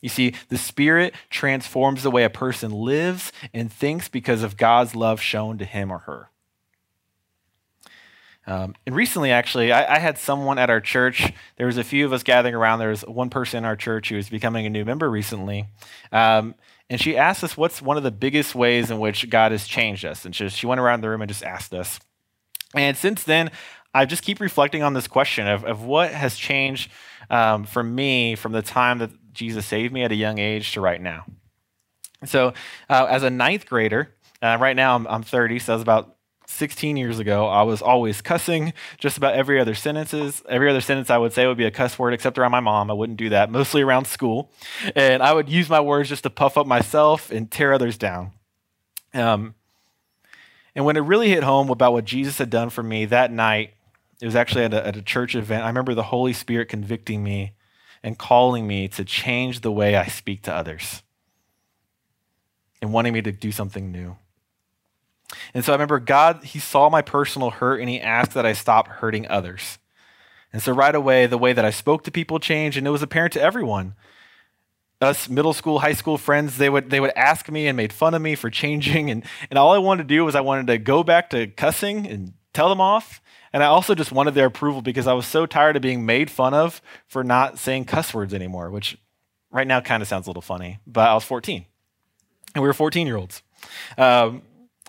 You 0.00 0.08
see, 0.08 0.34
the 0.48 0.58
Spirit 0.58 1.14
transforms 1.30 2.02
the 2.02 2.10
way 2.10 2.24
a 2.24 2.30
person 2.30 2.70
lives 2.70 3.32
and 3.52 3.72
thinks 3.72 4.08
because 4.08 4.42
of 4.42 4.56
God's 4.56 4.94
love 4.94 5.20
shown 5.20 5.58
to 5.58 5.64
him 5.64 5.90
or 5.90 5.98
her. 6.00 6.30
Um, 8.48 8.76
and 8.86 8.94
recently, 8.94 9.32
actually, 9.32 9.72
I, 9.72 9.96
I, 9.96 9.98
had 9.98 10.18
someone 10.18 10.56
at 10.56 10.70
our 10.70 10.80
church. 10.80 11.32
There 11.56 11.66
was 11.66 11.78
a 11.78 11.84
few 11.84 12.06
of 12.06 12.12
us 12.12 12.22
gathering 12.22 12.54
around. 12.54 12.78
There 12.78 12.90
was 12.90 13.02
one 13.02 13.28
person 13.28 13.58
in 13.58 13.64
our 13.64 13.74
church 13.74 14.08
who 14.08 14.14
was 14.14 14.28
becoming 14.28 14.66
a 14.66 14.70
new 14.70 14.84
member 14.84 15.10
recently. 15.10 15.66
Um, 16.12 16.54
and 16.88 17.00
she 17.00 17.16
asked 17.16 17.42
us 17.42 17.56
what's 17.56 17.82
one 17.82 17.96
of 17.96 18.04
the 18.04 18.12
biggest 18.12 18.54
ways 18.54 18.88
in 18.88 19.00
which 19.00 19.28
God 19.30 19.50
has 19.50 19.66
changed 19.66 20.04
us. 20.04 20.24
And 20.24 20.34
she, 20.34 20.48
she 20.48 20.66
went 20.66 20.80
around 20.80 21.00
the 21.00 21.08
room 21.08 21.22
and 21.22 21.28
just 21.28 21.42
asked 21.42 21.74
us. 21.74 21.98
And 22.72 22.96
since 22.96 23.24
then, 23.24 23.50
I 23.92 24.04
just 24.04 24.22
keep 24.22 24.38
reflecting 24.38 24.84
on 24.84 24.94
this 24.94 25.08
question 25.08 25.48
of, 25.48 25.64
of 25.64 25.82
what 25.82 26.12
has 26.12 26.36
changed 26.36 26.92
um, 27.30 27.64
for 27.64 27.82
me 27.82 28.36
from 28.36 28.52
the 28.52 28.62
time 28.62 28.98
that 28.98 29.10
Jesus 29.36 29.66
saved 29.66 29.92
me 29.92 30.02
at 30.02 30.12
a 30.12 30.16
young 30.16 30.38
age 30.38 30.72
to 30.72 30.80
right 30.80 31.00
now. 31.00 31.24
So, 32.24 32.54
uh, 32.88 33.06
as 33.08 33.22
a 33.22 33.30
ninth 33.30 33.66
grader, 33.66 34.14
uh, 34.42 34.56
right 34.60 34.74
now 34.74 34.94
I'm, 34.94 35.06
I'm 35.06 35.22
30, 35.22 35.58
so 35.58 35.72
that 35.72 35.76
was 35.76 35.82
about 35.82 36.16
16 36.46 36.96
years 36.96 37.18
ago. 37.18 37.46
I 37.46 37.62
was 37.62 37.82
always 37.82 38.22
cussing 38.22 38.72
just 38.98 39.16
about 39.16 39.34
every 39.34 39.60
other 39.60 39.74
sentences. 39.74 40.42
Every 40.48 40.70
other 40.70 40.80
sentence 40.80 41.10
I 41.10 41.18
would 41.18 41.32
say 41.32 41.46
would 41.46 41.56
be 41.56 41.64
a 41.64 41.70
cuss 41.70 41.98
word, 41.98 42.14
except 42.14 42.38
around 42.38 42.52
my 42.52 42.60
mom. 42.60 42.90
I 42.90 42.94
wouldn't 42.94 43.18
do 43.18 43.28
that, 43.30 43.50
mostly 43.50 43.82
around 43.82 44.06
school. 44.06 44.50
And 44.94 45.22
I 45.22 45.32
would 45.32 45.48
use 45.48 45.68
my 45.68 45.80
words 45.80 46.08
just 46.08 46.22
to 46.22 46.30
puff 46.30 46.56
up 46.56 46.66
myself 46.66 47.30
and 47.30 47.50
tear 47.50 47.72
others 47.72 47.98
down. 47.98 48.32
Um, 49.12 49.54
and 50.74 50.84
when 50.84 50.96
it 50.96 51.00
really 51.00 51.28
hit 51.28 51.42
home 51.42 51.70
about 51.70 51.92
what 51.92 52.04
Jesus 52.04 52.38
had 52.38 52.50
done 52.50 52.70
for 52.70 52.82
me 52.82 53.06
that 53.06 53.32
night, 53.32 53.74
it 54.20 54.26
was 54.26 54.36
actually 54.36 54.64
at 54.64 54.74
a, 54.74 54.86
at 54.86 54.96
a 54.96 55.02
church 55.02 55.34
event. 55.34 55.64
I 55.64 55.68
remember 55.68 55.94
the 55.94 56.04
Holy 56.04 56.32
Spirit 56.32 56.68
convicting 56.68 57.22
me 57.24 57.52
and 58.02 58.18
calling 58.18 58.66
me 58.66 58.88
to 58.88 59.04
change 59.04 59.60
the 59.60 59.72
way 59.72 59.96
I 59.96 60.06
speak 60.06 60.42
to 60.42 60.54
others 60.54 61.02
and 62.80 62.92
wanting 62.92 63.12
me 63.12 63.22
to 63.22 63.32
do 63.32 63.50
something 63.52 63.90
new. 63.90 64.16
And 65.54 65.64
so 65.64 65.72
I 65.72 65.74
remember 65.74 65.98
God, 65.98 66.44
He 66.44 66.58
saw 66.58 66.88
my 66.88 67.02
personal 67.02 67.50
hurt 67.50 67.80
and 67.80 67.88
He 67.88 68.00
asked 68.00 68.34
that 68.34 68.46
I 68.46 68.52
stop 68.52 68.88
hurting 68.88 69.26
others. 69.28 69.78
And 70.52 70.62
so 70.62 70.72
right 70.72 70.94
away, 70.94 71.26
the 71.26 71.38
way 71.38 71.52
that 71.52 71.64
I 71.64 71.70
spoke 71.70 72.04
to 72.04 72.10
people 72.10 72.38
changed, 72.38 72.78
and 72.78 72.86
it 72.86 72.90
was 72.90 73.02
apparent 73.02 73.32
to 73.34 73.42
everyone. 73.42 73.94
Us 75.00 75.28
middle 75.28 75.52
school, 75.52 75.80
high 75.80 75.92
school 75.92 76.16
friends, 76.16 76.56
they 76.56 76.70
would, 76.70 76.88
they 76.88 77.00
would 77.00 77.12
ask 77.14 77.50
me 77.50 77.66
and 77.66 77.76
made 77.76 77.92
fun 77.92 78.14
of 78.14 78.22
me 78.22 78.34
for 78.34 78.48
changing. 78.48 79.10
And, 79.10 79.24
and 79.50 79.58
all 79.58 79.72
I 79.72 79.78
wanted 79.78 80.04
to 80.04 80.14
do 80.14 80.24
was 80.24 80.34
I 80.34 80.40
wanted 80.40 80.68
to 80.68 80.78
go 80.78 81.02
back 81.02 81.30
to 81.30 81.48
cussing 81.48 82.06
and 82.06 82.32
tell 82.54 82.68
them 82.70 82.80
off. 82.80 83.20
And 83.56 83.64
I 83.64 83.68
also 83.68 83.94
just 83.94 84.12
wanted 84.12 84.34
their 84.34 84.44
approval 84.44 84.82
because 84.82 85.06
I 85.06 85.14
was 85.14 85.24
so 85.24 85.46
tired 85.46 85.76
of 85.76 85.82
being 85.82 86.04
made 86.04 86.30
fun 86.30 86.52
of 86.52 86.82
for 87.06 87.24
not 87.24 87.58
saying 87.58 87.86
cuss 87.86 88.12
words 88.12 88.34
anymore, 88.34 88.70
which 88.70 88.98
right 89.50 89.66
now 89.66 89.80
kind 89.80 90.02
of 90.02 90.08
sounds 90.08 90.26
a 90.26 90.28
little 90.28 90.42
funny. 90.42 90.78
But 90.86 91.08
I 91.08 91.14
was 91.14 91.24
14, 91.24 91.64
and 92.54 92.62
we 92.62 92.68
were 92.68 92.74
14 92.74 93.06
year 93.06 93.16
olds. 93.16 93.40
Um, 93.96 94.42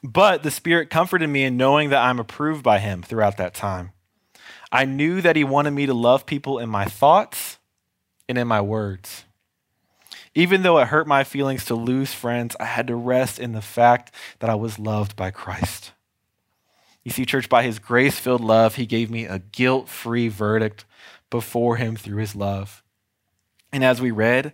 but 0.03 0.43
the 0.43 0.51
Spirit 0.51 0.89
comforted 0.89 1.29
me 1.29 1.45
in 1.45 1.55
knowing 1.55 1.91
that 1.91 2.03
I'm 2.03 2.19
approved 2.19 2.62
by 2.62 2.79
Him 2.79 3.03
throughout 3.03 3.38
that 3.38 3.53
time. 3.53 3.93
I 4.69 4.83
knew 4.83 5.21
that 5.21 5.38
He 5.38 5.45
wanted 5.45 5.71
me 5.71 5.86
to 5.86 5.93
love 5.93 6.25
people 6.25 6.59
in 6.59 6.67
my 6.67 6.83
thoughts 6.83 7.59
and 8.27 8.38
in 8.38 8.50
my 8.50 8.59
words. 8.59 9.24
Even 10.36 10.63
though 10.63 10.77
it 10.79 10.89
hurt 10.89 11.07
my 11.07 11.24
feelings 11.24 11.63
to 11.67 11.75
lose 11.75 12.13
friends, 12.13 12.53
I 12.59 12.65
had 12.65 12.88
to 12.88 12.97
rest 12.97 13.39
in 13.39 13.53
the 13.53 13.62
fact 13.62 14.13
that 14.39 14.50
I 14.50 14.55
was 14.55 14.77
loved 14.77 15.15
by 15.15 15.31
Christ. 15.31 15.93
You 17.08 17.14
see, 17.14 17.26
church, 17.26 17.48
by 17.48 17.64
His 17.64 17.80
grace 17.80 18.20
filled 18.20 18.44
love, 18.44 18.76
He 18.76 18.86
gave 18.86 19.10
me 19.10 19.24
a 19.24 19.40
guilt 19.40 19.88
free 19.88 20.28
verdict 20.28 20.84
before 21.30 21.78
Him 21.78 21.96
through 21.96 22.18
His 22.18 22.36
love. 22.36 22.84
And 23.72 23.82
as 23.82 24.02
we 24.02 24.12
read, 24.12 24.52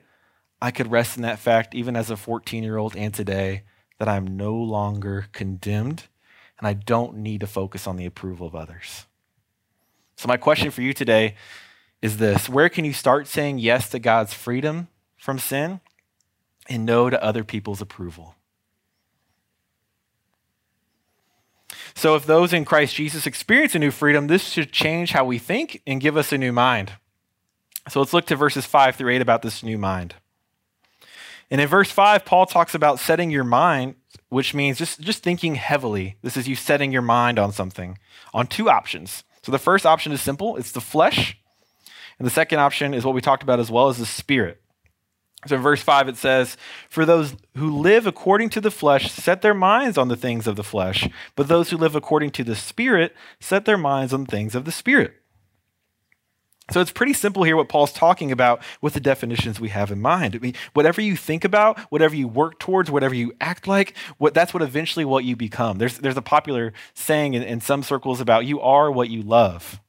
I 0.61 0.69
could 0.69 0.91
rest 0.91 1.17
in 1.17 1.23
that 1.23 1.39
fact 1.39 1.73
even 1.73 1.95
as 1.95 2.11
a 2.11 2.15
14 2.15 2.63
year 2.63 2.77
old 2.77 2.95
and 2.95 3.11
today 3.11 3.63
that 3.97 4.07
I'm 4.07 4.37
no 4.37 4.53
longer 4.53 5.25
condemned 5.31 6.03
and 6.59 6.67
I 6.67 6.73
don't 6.73 7.17
need 7.17 7.39
to 7.39 7.47
focus 7.47 7.87
on 7.87 7.97
the 7.97 8.05
approval 8.05 8.45
of 8.45 8.53
others. 8.53 9.07
So, 10.15 10.27
my 10.27 10.37
question 10.37 10.69
for 10.69 10.83
you 10.83 10.93
today 10.93 11.33
is 12.03 12.17
this 12.17 12.47
Where 12.47 12.69
can 12.69 12.85
you 12.85 12.93
start 12.93 13.27
saying 13.27 13.57
yes 13.57 13.89
to 13.89 13.97
God's 13.97 14.35
freedom 14.35 14.89
from 15.17 15.39
sin 15.39 15.79
and 16.69 16.85
no 16.85 17.09
to 17.09 17.23
other 17.23 17.43
people's 17.43 17.81
approval? 17.81 18.35
So, 21.95 22.15
if 22.15 22.25
those 22.25 22.53
in 22.53 22.65
Christ 22.65 22.95
Jesus 22.95 23.27
experience 23.27 23.75
a 23.75 23.79
new 23.79 23.91
freedom, 23.91 24.27
this 24.27 24.43
should 24.43 24.71
change 24.71 25.11
how 25.11 25.25
we 25.25 25.37
think 25.37 25.81
and 25.85 26.01
give 26.01 26.17
us 26.17 26.31
a 26.31 26.37
new 26.37 26.51
mind. 26.51 26.93
So, 27.89 27.99
let's 27.99 28.13
look 28.13 28.25
to 28.27 28.35
verses 28.35 28.65
5 28.65 28.95
through 28.95 29.11
8 29.11 29.21
about 29.21 29.41
this 29.41 29.63
new 29.63 29.77
mind. 29.77 30.15
And 31.51 31.61
in 31.61 31.67
verse 31.67 31.91
5, 31.91 32.25
Paul 32.25 32.47
talks 32.47 32.73
about 32.73 32.99
setting 32.99 33.29
your 33.29 33.43
mind, 33.43 33.93
which 34.29 34.55
means 34.55 34.79
just, 34.79 34.99
just 34.99 35.21
thinking 35.21 35.53
heavily. 35.53 36.17
This 36.23 36.35
is 36.35 36.47
you 36.47 36.55
setting 36.55 36.91
your 36.91 37.03
mind 37.03 37.37
on 37.37 37.51
something, 37.51 37.99
on 38.33 38.47
two 38.47 38.71
options. 38.71 39.23
So 39.43 39.51
the 39.51 39.59
first 39.59 39.85
option 39.85 40.11
is 40.11 40.21
simple 40.21 40.57
it's 40.57 40.71
the 40.71 40.81
flesh. 40.81 41.37
And 42.17 42.25
the 42.25 42.31
second 42.31 42.57
option 42.57 42.95
is 42.95 43.05
what 43.05 43.13
we 43.13 43.21
talked 43.21 43.43
about 43.43 43.59
as 43.59 43.69
well 43.69 43.87
as 43.87 43.99
the 43.99 44.07
spirit. 44.07 44.62
So 45.47 45.55
in 45.55 45.61
verse 45.61 45.81
5, 45.81 46.09
it 46.09 46.17
says, 46.17 46.57
For 46.89 47.05
those 47.05 47.35
who 47.57 47.77
live 47.77 48.07
according 48.07 48.49
to 48.51 48.61
the 48.61 48.71
flesh 48.71 49.11
set 49.11 49.41
their 49.41 49.53
minds 49.53 49.97
on 49.97 50.07
the 50.07 50.15
things 50.15 50.47
of 50.47 50.55
the 50.55 50.63
flesh, 50.63 51.07
but 51.35 51.47
those 51.47 51.69
who 51.69 51.77
live 51.77 51.95
according 51.95 52.31
to 52.31 52.43
the 52.43 52.55
Spirit 52.55 53.15
set 53.39 53.65
their 53.65 53.77
minds 53.77 54.13
on 54.13 54.25
things 54.25 54.55
of 54.55 54.65
the 54.65 54.71
Spirit. 54.71 55.15
So 56.71 56.79
it's 56.79 56.93
pretty 56.93 57.13
simple 57.13 57.43
here 57.43 57.57
what 57.57 57.67
Paul's 57.67 57.91
talking 57.91 58.31
about 58.31 58.61
with 58.81 58.93
the 58.93 59.01
definitions 59.01 59.59
we 59.59 59.69
have 59.69 59.91
in 59.91 60.01
mind. 60.01 60.33
I 60.33 60.39
mean, 60.39 60.55
whatever 60.73 61.01
you 61.01 61.17
think 61.17 61.43
about, 61.43 61.77
whatever 61.91 62.15
you 62.15 62.27
work 62.27 62.57
towards, 62.57 62.89
whatever 62.89 63.13
you 63.13 63.33
act 63.41 63.67
like, 63.67 63.97
what, 64.17 64.33
that's 64.33 64.53
what 64.53 64.63
eventually 64.63 65.03
what 65.03 65.25
you 65.25 65.35
become. 65.35 65.77
There's, 65.77 65.97
there's 65.97 66.15
a 66.15 66.21
popular 66.21 66.71
saying 66.93 67.33
in, 67.33 67.43
in 67.43 67.59
some 67.59 67.83
circles 67.83 68.21
about 68.21 68.45
you 68.45 68.61
are 68.61 68.89
what 68.89 69.09
you 69.09 69.21
love. 69.23 69.81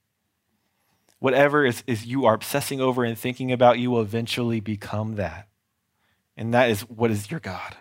Whatever 1.25 1.65
is, 1.65 1.83
is 1.87 2.05
you 2.05 2.27
are 2.27 2.35
obsessing 2.35 2.83
over 2.83 3.03
and 3.03 3.17
thinking 3.17 3.51
about, 3.51 3.79
you 3.79 3.91
will 3.91 4.03
eventually 4.03 4.61
become 4.61 5.15
that. 5.15 5.49
And 6.37 6.53
that 6.53 6.69
is 6.69 6.83
what 6.83 7.11
is 7.11 7.31
your 7.31 7.41
God. 7.41 7.79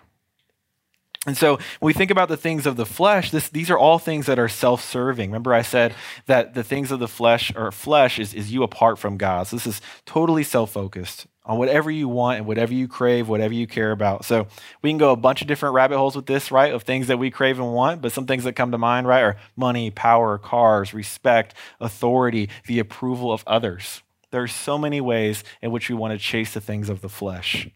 And 1.27 1.35
so 1.35 1.55
when 1.81 1.87
we 1.87 1.91
think 1.91 2.09
about 2.09 2.29
the 2.29 2.37
things 2.37 2.65
of 2.65 2.77
the 2.77 2.85
flesh, 2.85 3.31
this, 3.31 3.49
these 3.49 3.69
are 3.69 3.77
all 3.77 3.99
things 3.99 4.27
that 4.27 4.39
are 4.39 4.47
self-serving. 4.47 5.29
Remember 5.29 5.53
I 5.53 5.61
said 5.61 5.93
that 6.25 6.53
the 6.53 6.63
things 6.63 6.89
of 6.89 6.99
the 6.99 7.07
flesh 7.09 7.53
or 7.53 7.69
flesh 7.73 8.17
is, 8.17 8.33
is 8.33 8.53
you 8.53 8.63
apart 8.63 8.97
from 8.97 9.17
God. 9.17 9.47
So 9.47 9.57
this 9.57 9.67
is 9.67 9.81
totally 10.05 10.43
self-focused 10.43 11.27
on 11.45 11.57
whatever 11.57 11.91
you 11.91 12.07
want 12.07 12.37
and 12.37 12.47
whatever 12.47 12.73
you 12.73 12.87
crave, 12.87 13.27
whatever 13.27 13.53
you 13.53 13.67
care 13.67 13.91
about. 13.91 14.23
So 14.23 14.47
we 14.81 14.89
can 14.89 14.97
go 14.97 15.11
a 15.11 15.17
bunch 15.17 15.41
of 15.41 15.47
different 15.47 15.75
rabbit 15.75 15.97
holes 15.97 16.15
with 16.15 16.25
this, 16.25 16.51
right? 16.51 16.73
Of 16.73 16.83
things 16.83 17.07
that 17.07 17.19
we 17.19 17.31
crave 17.31 17.59
and 17.59 17.73
want, 17.73 18.01
but 18.01 18.11
some 18.11 18.25
things 18.25 18.45
that 18.45 18.53
come 18.53 18.71
to 18.71 18.77
mind, 18.77 19.07
right, 19.07 19.21
are 19.21 19.37
money, 19.55 19.91
power, 19.91 20.37
cars, 20.37 20.93
respect, 20.93 21.53
authority, 21.79 22.49
the 22.67 22.79
approval 22.79 23.31
of 23.31 23.43
others. 23.45 24.01
There 24.31 24.41
are 24.41 24.47
so 24.47 24.77
many 24.77 25.01
ways 25.01 25.43
in 25.61 25.71
which 25.71 25.89
we 25.89 25.95
want 25.95 26.13
to 26.13 26.17
chase 26.17 26.53
the 26.53 26.61
things 26.61 26.89
of 26.89 27.01
the 27.01 27.09
flesh. 27.09 27.69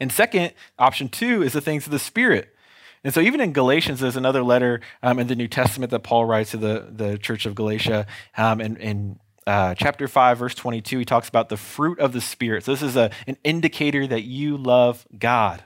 And 0.00 0.12
second, 0.12 0.52
option 0.78 1.08
two 1.08 1.42
is 1.42 1.52
the 1.52 1.60
things 1.60 1.86
of 1.86 1.92
the 1.92 1.98
Spirit. 1.98 2.54
And 3.04 3.14
so, 3.14 3.20
even 3.20 3.40
in 3.40 3.52
Galatians, 3.52 4.00
there's 4.00 4.16
another 4.16 4.42
letter 4.42 4.80
um, 5.02 5.18
in 5.18 5.28
the 5.28 5.36
New 5.36 5.48
Testament 5.48 5.90
that 5.92 6.00
Paul 6.00 6.24
writes 6.24 6.50
to 6.50 6.56
the, 6.56 6.88
the 6.90 7.16
church 7.16 7.46
of 7.46 7.54
Galatia. 7.54 8.06
Um, 8.36 8.60
in, 8.60 8.76
in 8.76 9.20
uh, 9.48 9.74
chapter 9.74 10.06
5, 10.06 10.38
verse 10.38 10.54
22, 10.54 10.98
he 10.98 11.04
talks 11.06 11.26
about 11.26 11.48
the 11.48 11.56
fruit 11.56 11.98
of 12.00 12.12
the 12.12 12.20
Spirit. 12.20 12.64
So, 12.64 12.72
this 12.72 12.82
is 12.82 12.96
a, 12.96 13.10
an 13.26 13.38
indicator 13.42 14.06
that 14.06 14.24
you 14.24 14.58
love 14.58 15.06
God 15.18 15.64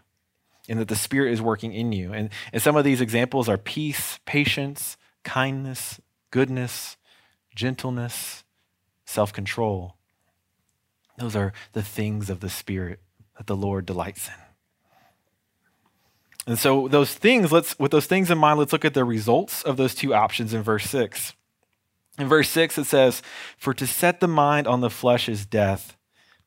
and 0.68 0.78
that 0.78 0.86
the 0.86 0.94
Spirit 0.94 1.32
is 1.32 1.42
working 1.42 1.72
in 1.72 1.90
you. 1.90 2.12
And, 2.12 2.30
and 2.52 2.62
some 2.62 2.76
of 2.76 2.84
these 2.84 3.00
examples 3.00 3.48
are 3.48 3.58
peace, 3.58 4.20
patience, 4.24 4.96
kindness, 5.24 6.00
goodness, 6.30 6.96
gentleness, 7.56 8.44
self 9.04 9.32
control. 9.32 9.96
Those 11.18 11.34
are 11.34 11.52
the 11.72 11.82
things 11.82 12.30
of 12.30 12.38
the 12.38 12.50
Spirit 12.50 13.00
that 13.36 13.48
the 13.48 13.56
Lord 13.56 13.84
delights 13.84 14.28
in. 14.28 14.34
And 16.52 16.58
so 16.58 16.86
those 16.86 17.12
things, 17.12 17.50
let's 17.50 17.76
with 17.80 17.90
those 17.90 18.06
things 18.06 18.30
in 18.30 18.38
mind, 18.38 18.60
let's 18.60 18.72
look 18.72 18.84
at 18.84 18.94
the 18.94 19.04
results 19.04 19.64
of 19.64 19.76
those 19.76 19.92
two 19.92 20.14
options 20.14 20.54
in 20.54 20.62
verse 20.62 20.84
6. 20.84 21.34
In 22.18 22.28
verse 22.28 22.48
6 22.50 22.78
it 22.78 22.84
says, 22.84 23.22
"For 23.56 23.72
to 23.74 23.86
set 23.86 24.20
the 24.20 24.28
mind 24.28 24.66
on 24.66 24.80
the 24.80 24.90
flesh 24.90 25.28
is 25.28 25.46
death, 25.46 25.96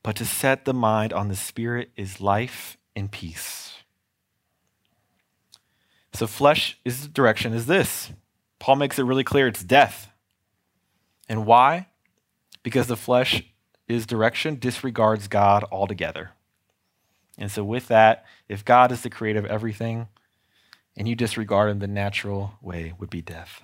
but 0.03 0.15
to 0.17 0.25
set 0.25 0.65
the 0.65 0.73
mind 0.73 1.11
on 1.11 1.27
the 1.27 1.35
spirit 1.35 1.91
is 1.95 2.21
life 2.21 2.77
and 2.95 3.11
peace." 3.11 3.83
So 6.13 6.27
flesh 6.27 6.77
is 6.85 7.07
direction 7.07 7.53
is 7.53 7.65
this. 7.65 8.11
Paul 8.59 8.77
makes 8.77 8.97
it 8.97 9.03
really 9.03 9.23
clear 9.23 9.47
it's 9.47 9.63
death. 9.63 10.11
And 11.27 11.45
why? 11.45 11.87
Because 12.63 12.87
the 12.87 12.95
flesh 12.95 13.43
is 13.87 14.05
direction 14.05 14.57
disregards 14.57 15.27
God 15.27 15.65
altogether. 15.71 16.31
And 17.37 17.51
so, 17.51 17.63
with 17.63 17.87
that, 17.89 18.25
if 18.47 18.63
God 18.63 18.91
is 18.91 19.01
the 19.01 19.09
creator 19.09 19.39
of 19.39 19.45
everything 19.45 20.07
and 20.95 21.07
you 21.07 21.15
disregard 21.15 21.69
him, 21.69 21.79
the 21.79 21.87
natural 21.87 22.57
way 22.61 22.93
would 22.97 23.09
be 23.09 23.21
death. 23.21 23.63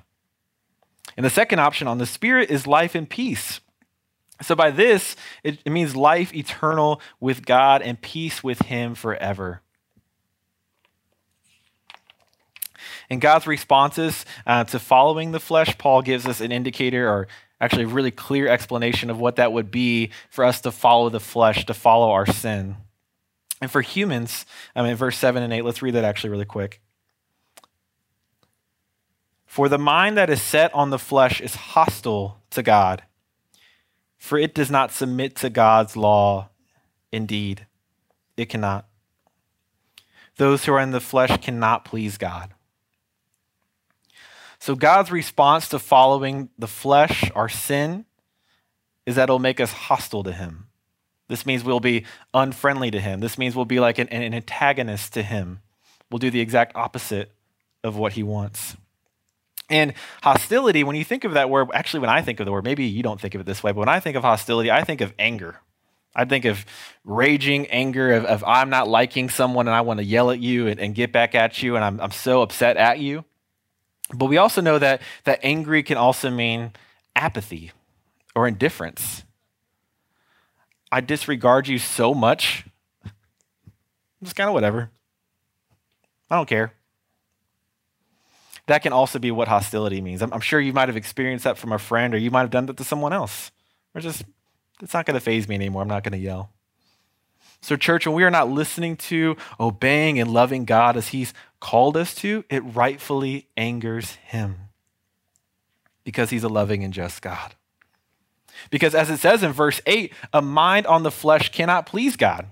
And 1.17 1.25
the 1.25 1.29
second 1.29 1.59
option 1.59 1.87
on 1.87 1.97
the 1.97 2.05
spirit 2.05 2.49
is 2.49 2.67
life 2.67 2.95
and 2.95 3.09
peace. 3.09 3.59
So, 4.41 4.55
by 4.55 4.71
this, 4.71 5.15
it, 5.43 5.59
it 5.65 5.69
means 5.69 5.95
life 5.95 6.33
eternal 6.33 6.99
with 7.19 7.45
God 7.45 7.81
and 7.81 8.01
peace 8.01 8.43
with 8.43 8.59
him 8.63 8.95
forever. 8.95 9.61
In 13.09 13.19
God's 13.19 13.45
responses 13.45 14.25
uh, 14.47 14.63
to 14.65 14.79
following 14.79 15.31
the 15.31 15.39
flesh, 15.39 15.77
Paul 15.77 16.01
gives 16.01 16.25
us 16.25 16.41
an 16.41 16.51
indicator 16.51 17.07
or 17.07 17.27
actually 17.59 17.83
a 17.83 17.87
really 17.87 18.09
clear 18.09 18.47
explanation 18.47 19.09
of 19.09 19.19
what 19.19 19.35
that 19.35 19.53
would 19.53 19.69
be 19.69 20.11
for 20.29 20.43
us 20.43 20.61
to 20.61 20.71
follow 20.71 21.09
the 21.09 21.19
flesh, 21.19 21.65
to 21.65 21.73
follow 21.73 22.11
our 22.11 22.25
sin. 22.25 22.77
And 23.61 23.69
for 23.69 23.81
humans, 23.81 24.45
I 24.75 24.81
mean, 24.81 24.95
verse 24.95 25.17
7 25.17 25.43
and 25.43 25.53
8, 25.53 25.63
let's 25.63 25.81
read 25.83 25.93
that 25.93 26.03
actually 26.03 26.31
really 26.31 26.45
quick. 26.45 26.81
For 29.51 29.67
the 29.67 29.77
mind 29.77 30.15
that 30.15 30.29
is 30.29 30.41
set 30.41 30.73
on 30.73 30.91
the 30.91 30.97
flesh 30.97 31.41
is 31.41 31.55
hostile 31.55 32.37
to 32.51 32.63
God, 32.63 33.03
for 34.17 34.37
it 34.37 34.55
does 34.55 34.71
not 34.71 34.93
submit 34.93 35.35
to 35.35 35.49
God's 35.49 35.97
law. 35.97 36.47
Indeed, 37.11 37.67
it 38.37 38.45
cannot. 38.45 38.87
Those 40.37 40.63
who 40.63 40.71
are 40.71 40.79
in 40.79 40.91
the 40.91 41.01
flesh 41.01 41.37
cannot 41.41 41.83
please 41.83 42.17
God. 42.17 42.53
So, 44.57 44.73
God's 44.73 45.11
response 45.11 45.67
to 45.67 45.79
following 45.79 46.47
the 46.57 46.65
flesh, 46.65 47.29
our 47.35 47.49
sin, 47.49 48.05
is 49.05 49.15
that 49.15 49.23
it'll 49.23 49.37
make 49.37 49.59
us 49.59 49.73
hostile 49.73 50.23
to 50.23 50.31
Him. 50.31 50.67
This 51.27 51.45
means 51.45 51.65
we'll 51.65 51.81
be 51.81 52.05
unfriendly 52.33 52.89
to 52.91 53.01
him. 53.01 53.19
This 53.19 53.37
means 53.37 53.53
we'll 53.53 53.65
be 53.65 53.81
like 53.81 53.99
an, 53.99 54.07
an 54.07 54.33
antagonist 54.33 55.11
to 55.15 55.23
him. 55.23 55.59
We'll 56.09 56.19
do 56.19 56.31
the 56.31 56.39
exact 56.39 56.73
opposite 56.77 57.33
of 57.83 57.97
what 57.97 58.13
he 58.13 58.23
wants. 58.23 58.77
And 59.71 59.93
hostility, 60.21 60.83
when 60.83 60.97
you 60.97 61.05
think 61.05 61.23
of 61.23 61.33
that 61.33 61.49
word, 61.49 61.69
actually, 61.73 62.01
when 62.01 62.09
I 62.09 62.21
think 62.21 62.41
of 62.41 62.45
the 62.45 62.51
word, 62.51 62.65
maybe 62.65 62.83
you 62.85 63.01
don't 63.01 63.19
think 63.19 63.35
of 63.35 63.41
it 63.41 63.45
this 63.45 63.63
way, 63.63 63.71
but 63.71 63.79
when 63.79 63.89
I 63.89 64.01
think 64.01 64.17
of 64.17 64.23
hostility, 64.23 64.69
I 64.69 64.83
think 64.83 64.99
of 64.99 65.13
anger. 65.17 65.61
I 66.13 66.25
think 66.25 66.43
of 66.43 66.65
raging 67.05 67.67
anger, 67.67 68.11
of, 68.11 68.25
of 68.25 68.43
I'm 68.45 68.69
not 68.69 68.89
liking 68.89 69.29
someone 69.29 69.69
and 69.69 69.73
I 69.73 69.79
want 69.79 69.99
to 69.99 70.03
yell 70.03 70.29
at 70.29 70.39
you 70.39 70.67
and, 70.67 70.77
and 70.77 70.93
get 70.93 71.13
back 71.13 71.35
at 71.35 71.63
you, 71.63 71.77
and 71.77 71.85
I'm, 71.85 72.01
I'm 72.01 72.11
so 72.11 72.41
upset 72.41 72.75
at 72.75 72.99
you. 72.99 73.23
But 74.13 74.25
we 74.25 74.35
also 74.35 74.59
know 74.59 74.77
that, 74.77 75.01
that 75.23 75.39
angry 75.41 75.83
can 75.83 75.95
also 75.95 76.29
mean 76.29 76.73
apathy 77.15 77.71
or 78.35 78.49
indifference. 78.49 79.23
I 80.91 80.99
disregard 80.99 81.69
you 81.69 81.77
so 81.77 82.13
much. 82.13 82.65
Just 84.21 84.35
kind 84.35 84.49
of 84.49 84.53
whatever. 84.53 84.91
I 86.29 86.35
don't 86.35 86.49
care. 86.49 86.73
That 88.71 88.83
can 88.83 88.93
also 88.93 89.19
be 89.19 89.31
what 89.31 89.49
hostility 89.49 89.99
means. 89.99 90.21
I'm, 90.21 90.31
I'm, 90.31 90.39
sure 90.39 90.57
you 90.57 90.71
might 90.71 90.87
have 90.87 90.95
experienced 90.95 91.43
that 91.43 91.57
from 91.57 91.73
a 91.73 91.77
friend, 91.77 92.15
or 92.15 92.17
you 92.17 92.31
might 92.31 92.39
have 92.39 92.51
done 92.51 92.67
that 92.67 92.77
to 92.77 92.85
someone 92.85 93.11
else. 93.11 93.51
Or 93.93 93.99
just, 93.99 94.23
it's 94.81 94.93
not 94.93 95.05
going 95.05 95.15
to 95.15 95.19
phase 95.19 95.45
me 95.49 95.55
anymore. 95.55 95.81
I'm 95.81 95.89
not 95.89 96.05
going 96.05 96.13
to 96.13 96.17
yell. 96.17 96.53
So, 97.59 97.75
church, 97.75 98.07
when 98.07 98.15
we 98.15 98.23
are 98.23 98.31
not 98.31 98.49
listening 98.49 98.95
to, 98.95 99.35
obeying, 99.59 100.21
and 100.21 100.31
loving 100.31 100.63
God 100.63 100.95
as 100.95 101.09
He's 101.09 101.33
called 101.59 101.97
us 101.97 102.15
to, 102.15 102.45
it 102.49 102.59
rightfully 102.59 103.49
angers 103.57 104.11
Him 104.11 104.55
because 106.05 106.29
He's 106.29 106.45
a 106.45 106.49
loving 106.49 106.81
and 106.81 106.93
just 106.93 107.21
God. 107.21 107.55
Because 108.69 108.95
as 108.95 109.09
it 109.09 109.17
says 109.17 109.43
in 109.43 109.51
verse 109.51 109.81
8, 109.85 110.13
a 110.31 110.41
mind 110.41 110.87
on 110.87 111.03
the 111.03 111.11
flesh 111.11 111.51
cannot 111.51 111.87
please 111.87 112.15
God. 112.15 112.47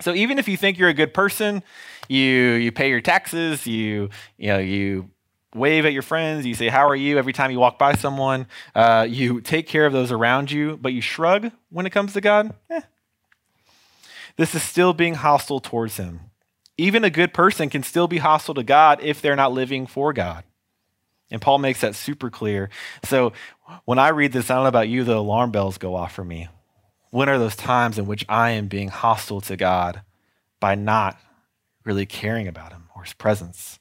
So 0.00 0.14
even 0.14 0.38
if 0.38 0.48
you 0.48 0.56
think 0.56 0.78
you're 0.78 0.88
a 0.88 0.94
good 0.94 1.12
person, 1.12 1.62
you 2.08 2.22
you 2.22 2.72
pay 2.72 2.88
your 2.88 3.02
taxes, 3.02 3.66
you 3.66 4.08
you 4.38 4.48
know 4.48 4.58
you 4.58 5.10
wave 5.56 5.86
at 5.86 5.92
your 5.92 6.02
friends, 6.02 6.46
you 6.46 6.54
say 6.54 6.68
how 6.68 6.88
are 6.88 6.96
you 6.96 7.18
every 7.18 7.32
time 7.32 7.50
you 7.50 7.58
walk 7.58 7.78
by 7.78 7.94
someone, 7.94 8.46
uh, 8.74 9.06
you 9.08 9.40
take 9.40 9.66
care 9.66 9.86
of 9.86 9.92
those 9.92 10.12
around 10.12 10.50
you, 10.50 10.78
but 10.80 10.92
you 10.92 11.00
shrug 11.00 11.50
when 11.70 11.86
it 11.86 11.90
comes 11.90 12.12
to 12.12 12.20
God. 12.20 12.54
Eh. 12.70 12.80
This 14.36 14.54
is 14.54 14.62
still 14.62 14.92
being 14.92 15.14
hostile 15.14 15.60
towards 15.60 15.96
Him. 15.96 16.20
Even 16.78 17.04
a 17.04 17.10
good 17.10 17.32
person 17.32 17.70
can 17.70 17.82
still 17.82 18.06
be 18.06 18.18
hostile 18.18 18.54
to 18.54 18.62
God 18.62 19.00
if 19.02 19.22
they're 19.22 19.36
not 19.36 19.52
living 19.52 19.86
for 19.86 20.12
God. 20.12 20.44
And 21.30 21.40
Paul 21.40 21.58
makes 21.58 21.80
that 21.80 21.94
super 21.94 22.30
clear. 22.30 22.68
So 23.04 23.32
when 23.84 23.98
I 23.98 24.08
read 24.08 24.32
this, 24.32 24.50
I 24.50 24.54
don't 24.54 24.64
know 24.64 24.68
about 24.68 24.88
you, 24.88 25.02
the 25.02 25.16
alarm 25.16 25.50
bells 25.50 25.78
go 25.78 25.94
off 25.96 26.12
for 26.12 26.24
me. 26.24 26.48
When 27.10 27.28
are 27.28 27.38
those 27.38 27.56
times 27.56 27.98
in 27.98 28.06
which 28.06 28.24
I 28.28 28.50
am 28.50 28.68
being 28.68 28.88
hostile 28.88 29.40
to 29.42 29.56
God 29.56 30.02
by 30.60 30.74
not 30.74 31.18
really 31.84 32.06
caring 32.06 32.46
about 32.46 32.72
Him 32.72 32.88
or 32.94 33.04
His 33.04 33.14
presence? 33.14 33.80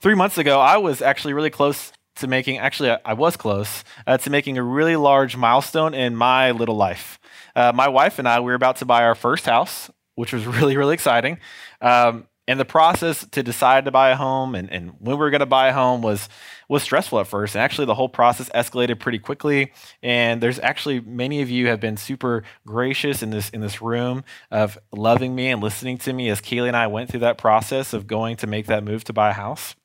Three 0.00 0.14
months 0.14 0.38
ago, 0.38 0.58
I 0.58 0.78
was 0.78 1.02
actually 1.02 1.34
really 1.34 1.50
close 1.50 1.92
to 2.16 2.26
making, 2.26 2.56
actually, 2.56 2.96
I 3.04 3.12
was 3.12 3.36
close 3.36 3.84
uh, 4.06 4.16
to 4.16 4.30
making 4.30 4.56
a 4.56 4.62
really 4.62 4.96
large 4.96 5.36
milestone 5.36 5.92
in 5.92 6.16
my 6.16 6.52
little 6.52 6.76
life. 6.76 7.18
Uh, 7.54 7.72
my 7.74 7.86
wife 7.88 8.18
and 8.18 8.26
I, 8.26 8.40
we 8.40 8.46
were 8.46 8.54
about 8.54 8.76
to 8.76 8.86
buy 8.86 9.04
our 9.04 9.14
first 9.14 9.44
house, 9.44 9.90
which 10.14 10.32
was 10.32 10.46
really, 10.46 10.78
really 10.78 10.94
exciting. 10.94 11.38
Um, 11.82 12.26
and 12.48 12.58
the 12.58 12.64
process 12.64 13.26
to 13.32 13.42
decide 13.42 13.84
to 13.84 13.90
buy 13.90 14.08
a 14.08 14.16
home 14.16 14.54
and, 14.54 14.72
and 14.72 14.94
when 14.98 15.16
we 15.16 15.20
were 15.20 15.30
going 15.30 15.40
to 15.40 15.46
buy 15.46 15.68
a 15.68 15.72
home 15.72 16.00
was 16.00 16.28
was 16.68 16.82
stressful 16.82 17.20
at 17.20 17.26
first 17.26 17.54
and 17.54 17.62
actually 17.62 17.84
the 17.84 17.94
whole 17.94 18.08
process 18.08 18.48
escalated 18.50 18.98
pretty 18.98 19.20
quickly 19.20 19.72
and 20.02 20.40
there's 20.40 20.58
actually 20.58 21.00
many 21.00 21.42
of 21.42 21.50
you 21.50 21.68
have 21.68 21.78
been 21.78 21.96
super 21.96 22.42
gracious 22.66 23.22
in 23.22 23.30
this 23.30 23.50
in 23.50 23.60
this 23.60 23.80
room 23.80 24.24
of 24.50 24.78
loving 24.90 25.34
me 25.34 25.48
and 25.48 25.62
listening 25.62 25.96
to 25.98 26.12
me 26.12 26.28
as 26.28 26.40
Kaylee 26.40 26.68
and 26.68 26.76
I 26.76 26.88
went 26.88 27.08
through 27.08 27.20
that 27.20 27.38
process 27.38 27.92
of 27.92 28.08
going 28.08 28.36
to 28.38 28.48
make 28.48 28.66
that 28.66 28.82
move 28.82 29.04
to 29.04 29.12
buy 29.12 29.30
a 29.30 29.34
house 29.34 29.76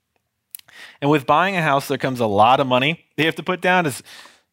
and 1.01 1.09
with 1.09 1.25
buying 1.25 1.55
a 1.55 1.61
house 1.61 1.87
there 1.87 1.97
comes 1.97 2.19
a 2.19 2.27
lot 2.27 2.59
of 2.59 2.67
money 2.67 3.05
you 3.17 3.25
have 3.25 3.35
to 3.35 3.43
put 3.43 3.61
down 3.61 3.85
as 3.85 4.01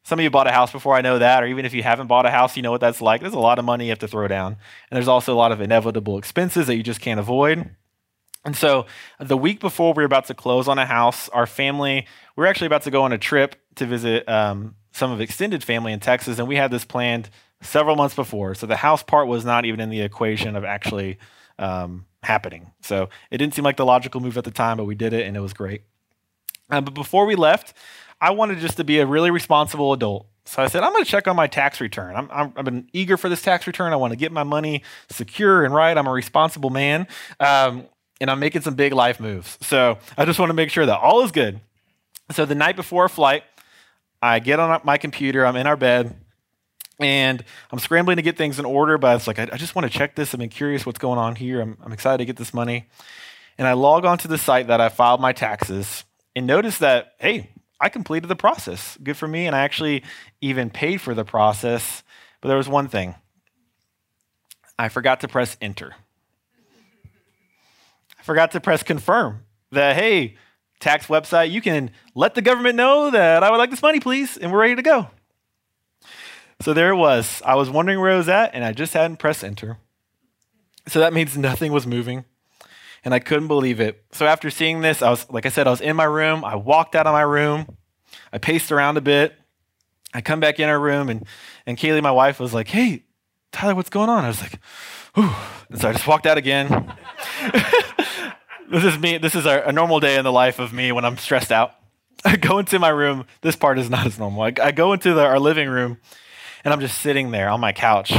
some 0.04 0.18
of 0.18 0.24
you 0.24 0.30
bought 0.30 0.48
a 0.48 0.52
house 0.52 0.72
before, 0.72 0.94
I 0.94 1.00
know 1.00 1.18
that, 1.20 1.42
or 1.42 1.46
even 1.46 1.64
if 1.64 1.74
you 1.74 1.82
haven't 1.82 2.08
bought 2.08 2.26
a 2.26 2.30
house, 2.30 2.56
you 2.56 2.62
know 2.62 2.72
what 2.72 2.80
that's 2.80 3.00
like. 3.00 3.20
There's 3.20 3.34
a 3.34 3.38
lot 3.38 3.58
of 3.58 3.64
money 3.64 3.84
you 3.84 3.90
have 3.90 4.00
to 4.00 4.08
throw 4.08 4.26
down. 4.26 4.56
And 4.90 4.96
there's 4.96 5.08
also 5.08 5.32
a 5.32 5.36
lot 5.36 5.52
of 5.52 5.60
inevitable 5.60 6.18
expenses 6.18 6.66
that 6.66 6.76
you 6.76 6.82
just 6.82 7.00
can't 7.00 7.20
avoid. 7.20 7.70
And 8.44 8.56
so 8.56 8.86
the 9.20 9.36
week 9.36 9.60
before 9.60 9.94
we 9.94 10.02
were 10.02 10.06
about 10.06 10.26
to 10.26 10.34
close 10.34 10.66
on 10.66 10.78
a 10.78 10.86
house, 10.86 11.28
our 11.28 11.46
family, 11.46 12.06
we 12.36 12.40
were 12.40 12.48
actually 12.48 12.66
about 12.66 12.82
to 12.82 12.90
go 12.90 13.02
on 13.04 13.12
a 13.12 13.18
trip 13.18 13.54
to 13.76 13.86
visit 13.86 14.28
um, 14.28 14.74
some 14.90 15.12
of 15.12 15.20
extended 15.20 15.62
family 15.62 15.92
in 15.92 16.00
Texas, 16.00 16.40
and 16.40 16.48
we 16.48 16.56
had 16.56 16.72
this 16.72 16.84
planned 16.84 17.30
several 17.60 17.94
months 17.94 18.16
before. 18.16 18.56
So 18.56 18.66
the 18.66 18.76
house 18.76 19.04
part 19.04 19.28
was 19.28 19.44
not 19.44 19.64
even 19.64 19.78
in 19.78 19.90
the 19.90 20.00
equation 20.00 20.56
of 20.56 20.64
actually 20.64 21.18
um, 21.60 22.06
happening. 22.24 22.72
So 22.80 23.08
it 23.30 23.38
didn't 23.38 23.54
seem 23.54 23.64
like 23.64 23.76
the 23.76 23.86
logical 23.86 24.20
move 24.20 24.36
at 24.36 24.42
the 24.42 24.50
time, 24.50 24.78
but 24.78 24.84
we 24.84 24.96
did 24.96 25.12
it 25.12 25.26
and 25.26 25.36
it 25.36 25.40
was 25.40 25.52
great. 25.52 25.82
Uh, 26.72 26.80
but 26.80 26.94
before 26.94 27.26
we 27.26 27.36
left, 27.36 27.74
I 28.20 28.30
wanted 28.30 28.58
just 28.58 28.78
to 28.78 28.84
be 28.84 28.98
a 28.98 29.06
really 29.06 29.30
responsible 29.30 29.92
adult. 29.92 30.26
So 30.46 30.62
I 30.62 30.66
said, 30.66 30.82
I'm 30.82 30.92
going 30.92 31.04
to 31.04 31.10
check 31.10 31.28
on 31.28 31.36
my 31.36 31.46
tax 31.46 31.80
return. 31.80 32.16
I'm, 32.16 32.28
i 32.32 32.50
have 32.56 32.64
been 32.64 32.88
eager 32.92 33.16
for 33.16 33.28
this 33.28 33.42
tax 33.42 33.66
return. 33.66 33.92
I 33.92 33.96
want 33.96 34.12
to 34.12 34.16
get 34.16 34.32
my 34.32 34.42
money 34.42 34.82
secure 35.08 35.64
and 35.64 35.72
right. 35.72 35.96
I'm 35.96 36.08
a 36.08 36.12
responsible 36.12 36.70
man. 36.70 37.06
Um, 37.38 37.86
and 38.20 38.30
I'm 38.30 38.40
making 38.40 38.62
some 38.62 38.74
big 38.74 38.92
life 38.92 39.20
moves. 39.20 39.58
So 39.60 39.98
I 40.16 40.24
just 40.24 40.38
want 40.38 40.50
to 40.50 40.54
make 40.54 40.70
sure 40.70 40.86
that 40.86 40.98
all 40.98 41.22
is 41.22 41.30
good. 41.30 41.60
So 42.30 42.44
the 42.44 42.54
night 42.54 42.76
before 42.76 43.08
flight, 43.08 43.44
I 44.20 44.38
get 44.38 44.58
on 44.58 44.80
my 44.84 44.96
computer, 44.96 45.44
I'm 45.44 45.56
in 45.56 45.66
our 45.66 45.76
bed, 45.76 46.16
and 47.00 47.44
I'm 47.70 47.80
scrambling 47.80 48.16
to 48.16 48.22
get 48.22 48.36
things 48.36 48.58
in 48.58 48.64
order, 48.64 48.96
but 48.96 49.16
it's 49.16 49.26
like, 49.26 49.40
I, 49.40 49.48
I 49.52 49.56
just 49.56 49.74
want 49.74 49.90
to 49.90 49.98
check 49.98 50.14
this. 50.14 50.32
I'm 50.32 50.48
curious 50.48 50.86
what's 50.86 51.00
going 51.00 51.18
on 51.18 51.34
here. 51.34 51.60
I'm, 51.60 51.76
I'm 51.84 51.92
excited 51.92 52.18
to 52.18 52.24
get 52.24 52.36
this 52.36 52.54
money. 52.54 52.86
And 53.58 53.66
I 53.66 53.72
log 53.72 54.04
onto 54.04 54.28
the 54.28 54.38
site 54.38 54.68
that 54.68 54.80
I 54.80 54.88
filed 54.88 55.20
my 55.20 55.32
taxes 55.32 56.04
and 56.34 56.46
notice 56.46 56.78
that, 56.78 57.14
hey, 57.18 57.50
I 57.80 57.88
completed 57.88 58.28
the 58.28 58.36
process. 58.36 58.96
Good 59.02 59.16
for 59.16 59.26
me. 59.26 59.46
And 59.46 59.56
I 59.56 59.60
actually 59.60 60.04
even 60.40 60.70
paid 60.70 61.00
for 61.00 61.14
the 61.14 61.24
process. 61.24 62.02
But 62.40 62.48
there 62.48 62.56
was 62.56 62.68
one 62.68 62.88
thing 62.88 63.14
I 64.78 64.88
forgot 64.88 65.20
to 65.20 65.28
press 65.28 65.56
enter. 65.60 65.94
I 68.18 68.22
forgot 68.22 68.52
to 68.52 68.60
press 68.60 68.82
confirm 68.82 69.44
that, 69.72 69.96
hey, 69.96 70.36
tax 70.78 71.06
website, 71.06 71.50
you 71.50 71.60
can 71.60 71.90
let 72.14 72.34
the 72.34 72.42
government 72.42 72.76
know 72.76 73.10
that 73.10 73.42
I 73.42 73.50
would 73.50 73.56
like 73.56 73.70
this 73.70 73.82
money, 73.82 74.00
please, 74.00 74.36
and 74.36 74.52
we're 74.52 74.60
ready 74.60 74.76
to 74.76 74.82
go. 74.82 75.08
So 76.60 76.72
there 76.72 76.90
it 76.90 76.96
was. 76.96 77.42
I 77.44 77.56
was 77.56 77.68
wondering 77.68 78.00
where 78.00 78.12
it 78.12 78.16
was 78.16 78.28
at, 78.28 78.54
and 78.54 78.64
I 78.64 78.72
just 78.72 78.92
hadn't 78.92 79.16
pressed 79.16 79.42
enter. 79.42 79.78
So 80.86 81.00
that 81.00 81.12
means 81.12 81.36
nothing 81.36 81.72
was 81.72 81.86
moving, 81.86 82.24
and 83.04 83.12
I 83.14 83.18
couldn't 83.18 83.48
believe 83.48 83.80
it. 83.80 84.04
So 84.12 84.26
after 84.26 84.50
seeing 84.50 84.80
this, 84.80 85.02
I 85.02 85.10
was, 85.10 85.28
like 85.30 85.46
I 85.46 85.48
said, 85.48 85.66
I 85.66 85.70
was 85.70 85.80
in 85.80 85.96
my 85.96 86.04
room. 86.04 86.44
I 86.44 86.56
walked 86.56 86.94
out 86.94 87.06
of 87.06 87.12
my 87.12 87.22
room. 87.22 87.76
I 88.32 88.38
paced 88.38 88.72
around 88.72 88.96
a 88.96 89.00
bit. 89.00 89.34
I 90.14 90.20
come 90.20 90.40
back 90.40 90.60
in 90.60 90.68
our 90.68 90.78
room, 90.78 91.08
and, 91.08 91.26
and 91.66 91.78
Kaylee, 91.78 92.02
my 92.02 92.10
wife, 92.10 92.38
was 92.38 92.52
like, 92.52 92.68
hey, 92.68 93.04
Tyler, 93.50 93.74
what's 93.74 93.88
going 93.88 94.10
on? 94.10 94.24
I 94.24 94.28
was 94.28 94.42
like, 94.42 94.58
Whew. 95.14 95.30
And 95.68 95.80
so 95.80 95.90
I 95.90 95.92
just 95.92 96.06
walked 96.06 96.26
out 96.26 96.38
again. 96.38 96.68
this 98.70 98.84
is 98.84 98.98
me. 98.98 99.18
This 99.18 99.34
is 99.34 99.44
a, 99.44 99.62
a 99.66 99.72
normal 99.72 100.00
day 100.00 100.16
in 100.16 100.24
the 100.24 100.32
life 100.32 100.58
of 100.58 100.72
me 100.72 100.90
when 100.90 101.04
I'm 101.04 101.18
stressed 101.18 101.52
out. 101.52 101.74
I 102.24 102.36
go 102.36 102.58
into 102.58 102.78
my 102.78 102.88
room. 102.88 103.26
This 103.42 103.56
part 103.56 103.78
is 103.78 103.90
not 103.90 104.06
as 104.06 104.18
normal. 104.18 104.42
I, 104.42 104.52
I 104.62 104.72
go 104.72 104.92
into 104.92 105.12
the, 105.12 105.24
our 105.24 105.38
living 105.38 105.68
room 105.68 105.98
and 106.64 106.72
I'm 106.72 106.80
just 106.80 106.98
sitting 106.98 107.30
there 107.30 107.48
on 107.48 107.60
my 107.60 107.72
couch. 107.72 108.12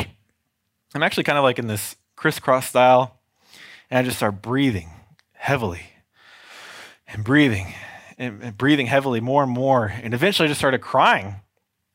I'm 0.94 1.02
actually 1.02 1.24
kind 1.24 1.38
of 1.38 1.44
like 1.44 1.58
in 1.58 1.68
this 1.68 1.96
crisscross 2.16 2.68
style, 2.68 3.20
and 3.94 4.00
I 4.00 4.02
just 4.02 4.18
start 4.18 4.42
breathing 4.42 4.90
heavily 5.34 5.84
and 7.08 7.24
breathing 7.24 7.76
and, 8.18 8.58
breathing 8.58 8.88
heavily 8.88 9.20
more 9.20 9.44
and 9.44 9.52
more. 9.52 9.86
And 9.86 10.16
eventually 10.16 10.48
I 10.48 10.50
just 10.50 10.60
started 10.60 10.80
crying. 10.80 11.36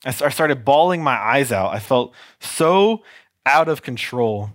I, 0.05 0.13
started 0.13 0.65
bawling 0.65 1.03
my 1.03 1.17
eyes 1.17 1.51
out. 1.51 1.75
I 1.75 1.81
felt 1.81 2.15
so 2.39 3.03
out 3.45 3.69
of 3.69 3.83
control. 3.83 4.51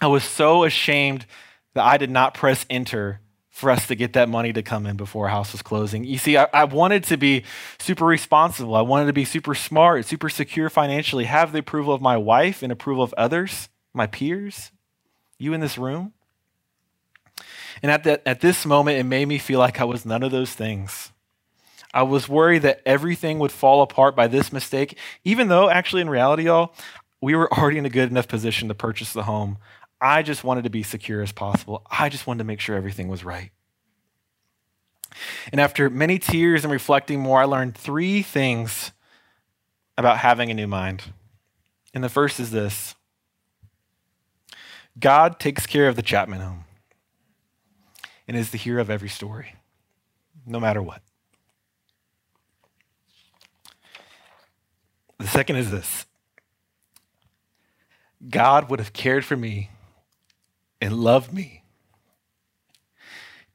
I 0.00 0.08
was 0.08 0.24
so 0.24 0.64
ashamed 0.64 1.26
that 1.74 1.84
I 1.84 1.96
did 1.96 2.10
not 2.10 2.34
press 2.34 2.66
enter 2.68 3.20
for 3.50 3.70
us 3.70 3.86
to 3.86 3.94
get 3.94 4.14
that 4.14 4.28
money 4.28 4.52
to 4.52 4.62
come 4.62 4.84
in 4.84 4.96
before 4.96 5.28
house 5.28 5.52
was 5.52 5.62
closing. 5.62 6.02
You 6.02 6.18
see, 6.18 6.36
I, 6.36 6.48
I, 6.52 6.64
wanted 6.64 7.04
to 7.04 7.16
be 7.16 7.44
super 7.78 8.04
responsible. 8.04 8.74
I 8.74 8.82
wanted 8.82 9.06
to 9.06 9.12
be 9.12 9.24
super 9.24 9.54
smart, 9.54 10.06
super 10.06 10.28
secure 10.28 10.70
financially, 10.70 11.26
have 11.26 11.52
the 11.52 11.60
approval 11.60 11.94
of 11.94 12.02
my 12.02 12.16
wife 12.16 12.64
and 12.64 12.72
approval 12.72 13.04
of 13.04 13.14
others, 13.16 13.68
my 13.94 14.08
peers, 14.08 14.72
you 15.38 15.52
in 15.52 15.60
this 15.60 15.78
room. 15.78 16.14
And 17.82 17.90
at, 17.92 18.04
that, 18.04 18.22
at 18.26 18.40
this 18.40 18.66
moment, 18.66 18.98
it 18.98 19.04
made 19.04 19.28
me 19.28 19.38
feel 19.38 19.58
like 19.58 19.80
I 19.80 19.84
was 19.84 20.04
none 20.04 20.22
of 20.22 20.30
those 20.30 20.52
things. 20.52 21.12
I 21.92 22.02
was 22.02 22.28
worried 22.28 22.62
that 22.62 22.82
everything 22.84 23.38
would 23.38 23.52
fall 23.52 23.82
apart 23.82 24.14
by 24.14 24.26
this 24.26 24.52
mistake, 24.52 24.98
even 25.24 25.48
though, 25.48 25.70
actually, 25.70 26.02
in 26.02 26.10
reality, 26.10 26.44
y'all, 26.44 26.74
we 27.20 27.34
were 27.34 27.52
already 27.52 27.78
in 27.78 27.86
a 27.86 27.90
good 27.90 28.10
enough 28.10 28.28
position 28.28 28.68
to 28.68 28.74
purchase 28.74 29.12
the 29.12 29.24
home. 29.24 29.58
I 30.00 30.22
just 30.22 30.44
wanted 30.44 30.64
to 30.64 30.70
be 30.70 30.82
secure 30.82 31.22
as 31.22 31.32
possible. 31.32 31.86
I 31.90 32.08
just 32.08 32.26
wanted 32.26 32.38
to 32.38 32.44
make 32.44 32.60
sure 32.60 32.76
everything 32.76 33.08
was 33.08 33.24
right. 33.24 33.50
And 35.50 35.60
after 35.60 35.90
many 35.90 36.18
tears 36.18 36.64
and 36.64 36.72
reflecting 36.72 37.20
more, 37.20 37.40
I 37.40 37.44
learned 37.44 37.76
three 37.76 38.22
things 38.22 38.92
about 39.96 40.18
having 40.18 40.50
a 40.50 40.54
new 40.54 40.68
mind. 40.68 41.04
And 41.94 42.04
the 42.04 42.08
first 42.08 42.38
is 42.38 42.50
this 42.50 42.94
God 44.98 45.40
takes 45.40 45.66
care 45.66 45.88
of 45.88 45.96
the 45.96 46.02
Chapman 46.02 46.40
home 46.40 46.64
and 48.28 48.36
is 48.36 48.50
the 48.50 48.58
hero 48.58 48.80
of 48.82 48.90
every 48.90 49.08
story, 49.08 49.54
no 50.46 50.60
matter 50.60 50.82
what. 50.82 51.00
The 55.18 55.26
second 55.26 55.56
is 55.56 55.70
this 55.70 56.06
God 58.28 58.70
would 58.70 58.78
have 58.78 58.92
cared 58.92 59.24
for 59.24 59.36
me 59.36 59.70
and 60.80 60.94
loved 60.94 61.32
me, 61.32 61.62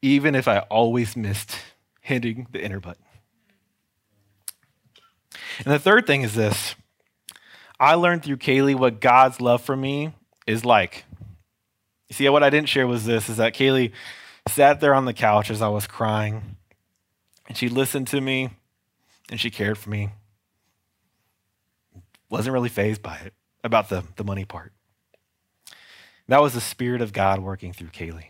even 0.01 0.35
if 0.35 0.47
I 0.47 0.59
always 0.59 1.15
missed 1.15 1.57
hitting 2.01 2.47
the 2.51 2.61
enter 2.61 2.79
button. 2.79 3.03
And 5.63 5.73
the 5.73 5.79
third 5.79 6.07
thing 6.07 6.23
is 6.23 6.33
this 6.33 6.75
I 7.79 7.93
learned 7.93 8.23
through 8.23 8.37
Kaylee 8.37 8.75
what 8.75 8.99
God's 8.99 9.39
love 9.39 9.61
for 9.61 9.75
me 9.75 10.13
is 10.47 10.65
like. 10.65 11.05
You 12.09 12.15
see, 12.15 12.29
what 12.29 12.43
I 12.43 12.49
didn't 12.49 12.69
share 12.69 12.87
was 12.87 13.05
this 13.05 13.29
is 13.29 13.37
that 13.37 13.53
Kaylee 13.53 13.91
sat 14.47 14.79
there 14.79 14.93
on 14.93 15.05
the 15.05 15.13
couch 15.13 15.49
as 15.49 15.61
I 15.61 15.69
was 15.69 15.87
crying, 15.87 16.57
and 17.47 17.57
she 17.57 17.69
listened 17.69 18.07
to 18.07 18.21
me 18.21 18.51
and 19.29 19.39
she 19.39 19.49
cared 19.49 19.77
for 19.77 19.89
me. 19.89 20.09
Wasn't 22.29 22.53
really 22.53 22.69
phased 22.69 23.01
by 23.01 23.17
it 23.17 23.33
about 23.63 23.89
the, 23.89 24.03
the 24.15 24.23
money 24.23 24.45
part. 24.45 24.73
That 26.27 26.41
was 26.41 26.53
the 26.53 26.61
Spirit 26.61 27.01
of 27.01 27.13
God 27.13 27.39
working 27.39 27.73
through 27.73 27.89
Kaylee. 27.89 28.27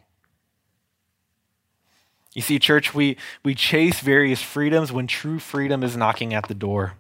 You 2.34 2.42
see, 2.42 2.58
church, 2.58 2.96
we, 2.96 3.18
we 3.44 3.54
chase 3.54 4.00
various 4.00 4.42
freedoms 4.42 4.92
when 4.92 5.06
true 5.08 5.40
freedom 5.40 5.84
is 5.84 5.96
knocking 5.96 6.34
at 6.34 6.48
the 6.48 6.56
door. 6.56 6.94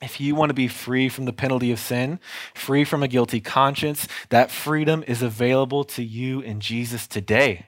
If 0.00 0.20
you 0.20 0.34
want 0.34 0.50
to 0.50 0.54
be 0.54 0.68
free 0.68 1.08
from 1.08 1.24
the 1.26 1.32
penalty 1.32 1.72
of 1.72 1.78
sin, 1.78 2.20
free 2.54 2.84
from 2.84 3.02
a 3.02 3.08
guilty 3.08 3.40
conscience, 3.40 4.06
that 4.30 4.50
freedom 4.50 5.04
is 5.06 5.20
available 5.20 5.84
to 5.84 6.02
you 6.02 6.40
in 6.40 6.60
Jesus 6.60 7.06
today. 7.06 7.66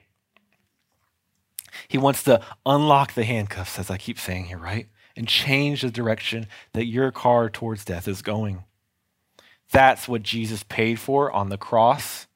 He 1.87 1.97
wants 1.97 2.23
to 2.23 2.41
unlock 2.65 3.13
the 3.13 3.23
handcuffs, 3.23 3.79
as 3.79 3.89
I 3.89 3.97
keep 3.97 4.19
saying 4.19 4.45
here, 4.45 4.57
right? 4.57 4.87
And 5.15 5.27
change 5.27 5.81
the 5.81 5.91
direction 5.91 6.47
that 6.73 6.85
your 6.85 7.11
car 7.11 7.49
towards 7.49 7.85
death 7.85 8.07
is 8.07 8.21
going. 8.21 8.63
That's 9.71 10.07
what 10.07 10.23
Jesus 10.23 10.63
paid 10.63 10.99
for 10.99 11.31
on 11.31 11.49
the 11.49 11.57
cross 11.57 12.27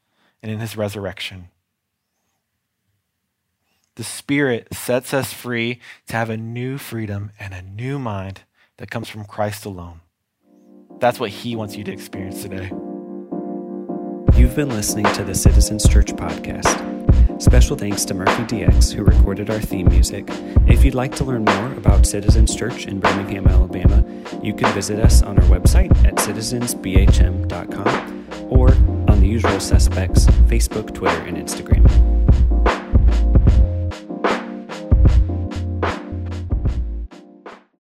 and 0.42 0.52
in 0.52 0.60
his 0.60 0.78
resurrection. 0.78 1.50
The 3.96 4.04
Spirit 4.04 4.68
sets 4.74 5.14
us 5.14 5.34
free 5.34 5.80
to 6.08 6.16
have 6.16 6.30
a 6.30 6.38
new 6.38 6.78
freedom 6.78 7.32
and 7.40 7.54
a 7.54 7.64
new 7.64 7.98
mind 7.98 8.42
that 8.78 8.92
comes 8.92 9.10
from 9.10 9.26
Christ 9.26 9.66
alone. 9.66 10.02
That's 11.00 11.20
what 11.20 11.32
he 11.32 11.56
wants 11.56 11.76
you 11.76 11.84
to 11.84 11.92
experience 11.92 12.44
today. 12.44 12.72
You've 14.36 14.56
been 14.56 14.70
listening 14.70 15.12
to 15.14 15.24
the 15.24 15.34
Citizens 15.34 15.88
Church 15.88 16.14
podcast. 16.14 16.97
Special 17.40 17.78
thanks 17.78 18.04
to 18.06 18.16
Murphy 18.16 18.44
DX, 18.44 18.94
who 18.94 19.04
recorded 19.04 19.52
our 19.52 19.60
theme 19.60 19.90
music. 19.90 20.26
If 20.68 20.84
you'd 20.84 20.96
like 20.96 21.16
to 21.18 21.24
learn 21.24 21.46
more 21.46 21.72
about 21.74 22.08
Citizens 22.08 22.56
Church 22.56 22.88
in 22.88 23.00
Birmingham, 23.00 23.46
Alabama, 23.48 24.04
you 24.42 24.54
can 24.54 24.74
visit 24.74 25.00
us 25.00 25.22
on 25.22 25.38
our 25.38 25.46
website 25.46 25.92
at 26.04 26.16
citizensbhm.com 26.16 28.28
or 28.50 28.72
on 29.10 29.20
the 29.20 29.28
usual 29.28 29.60
suspects 29.60 30.26
Facebook, 30.48 30.96
Twitter, 30.96 31.22
and 31.22 31.38
Instagram. 31.38 32.17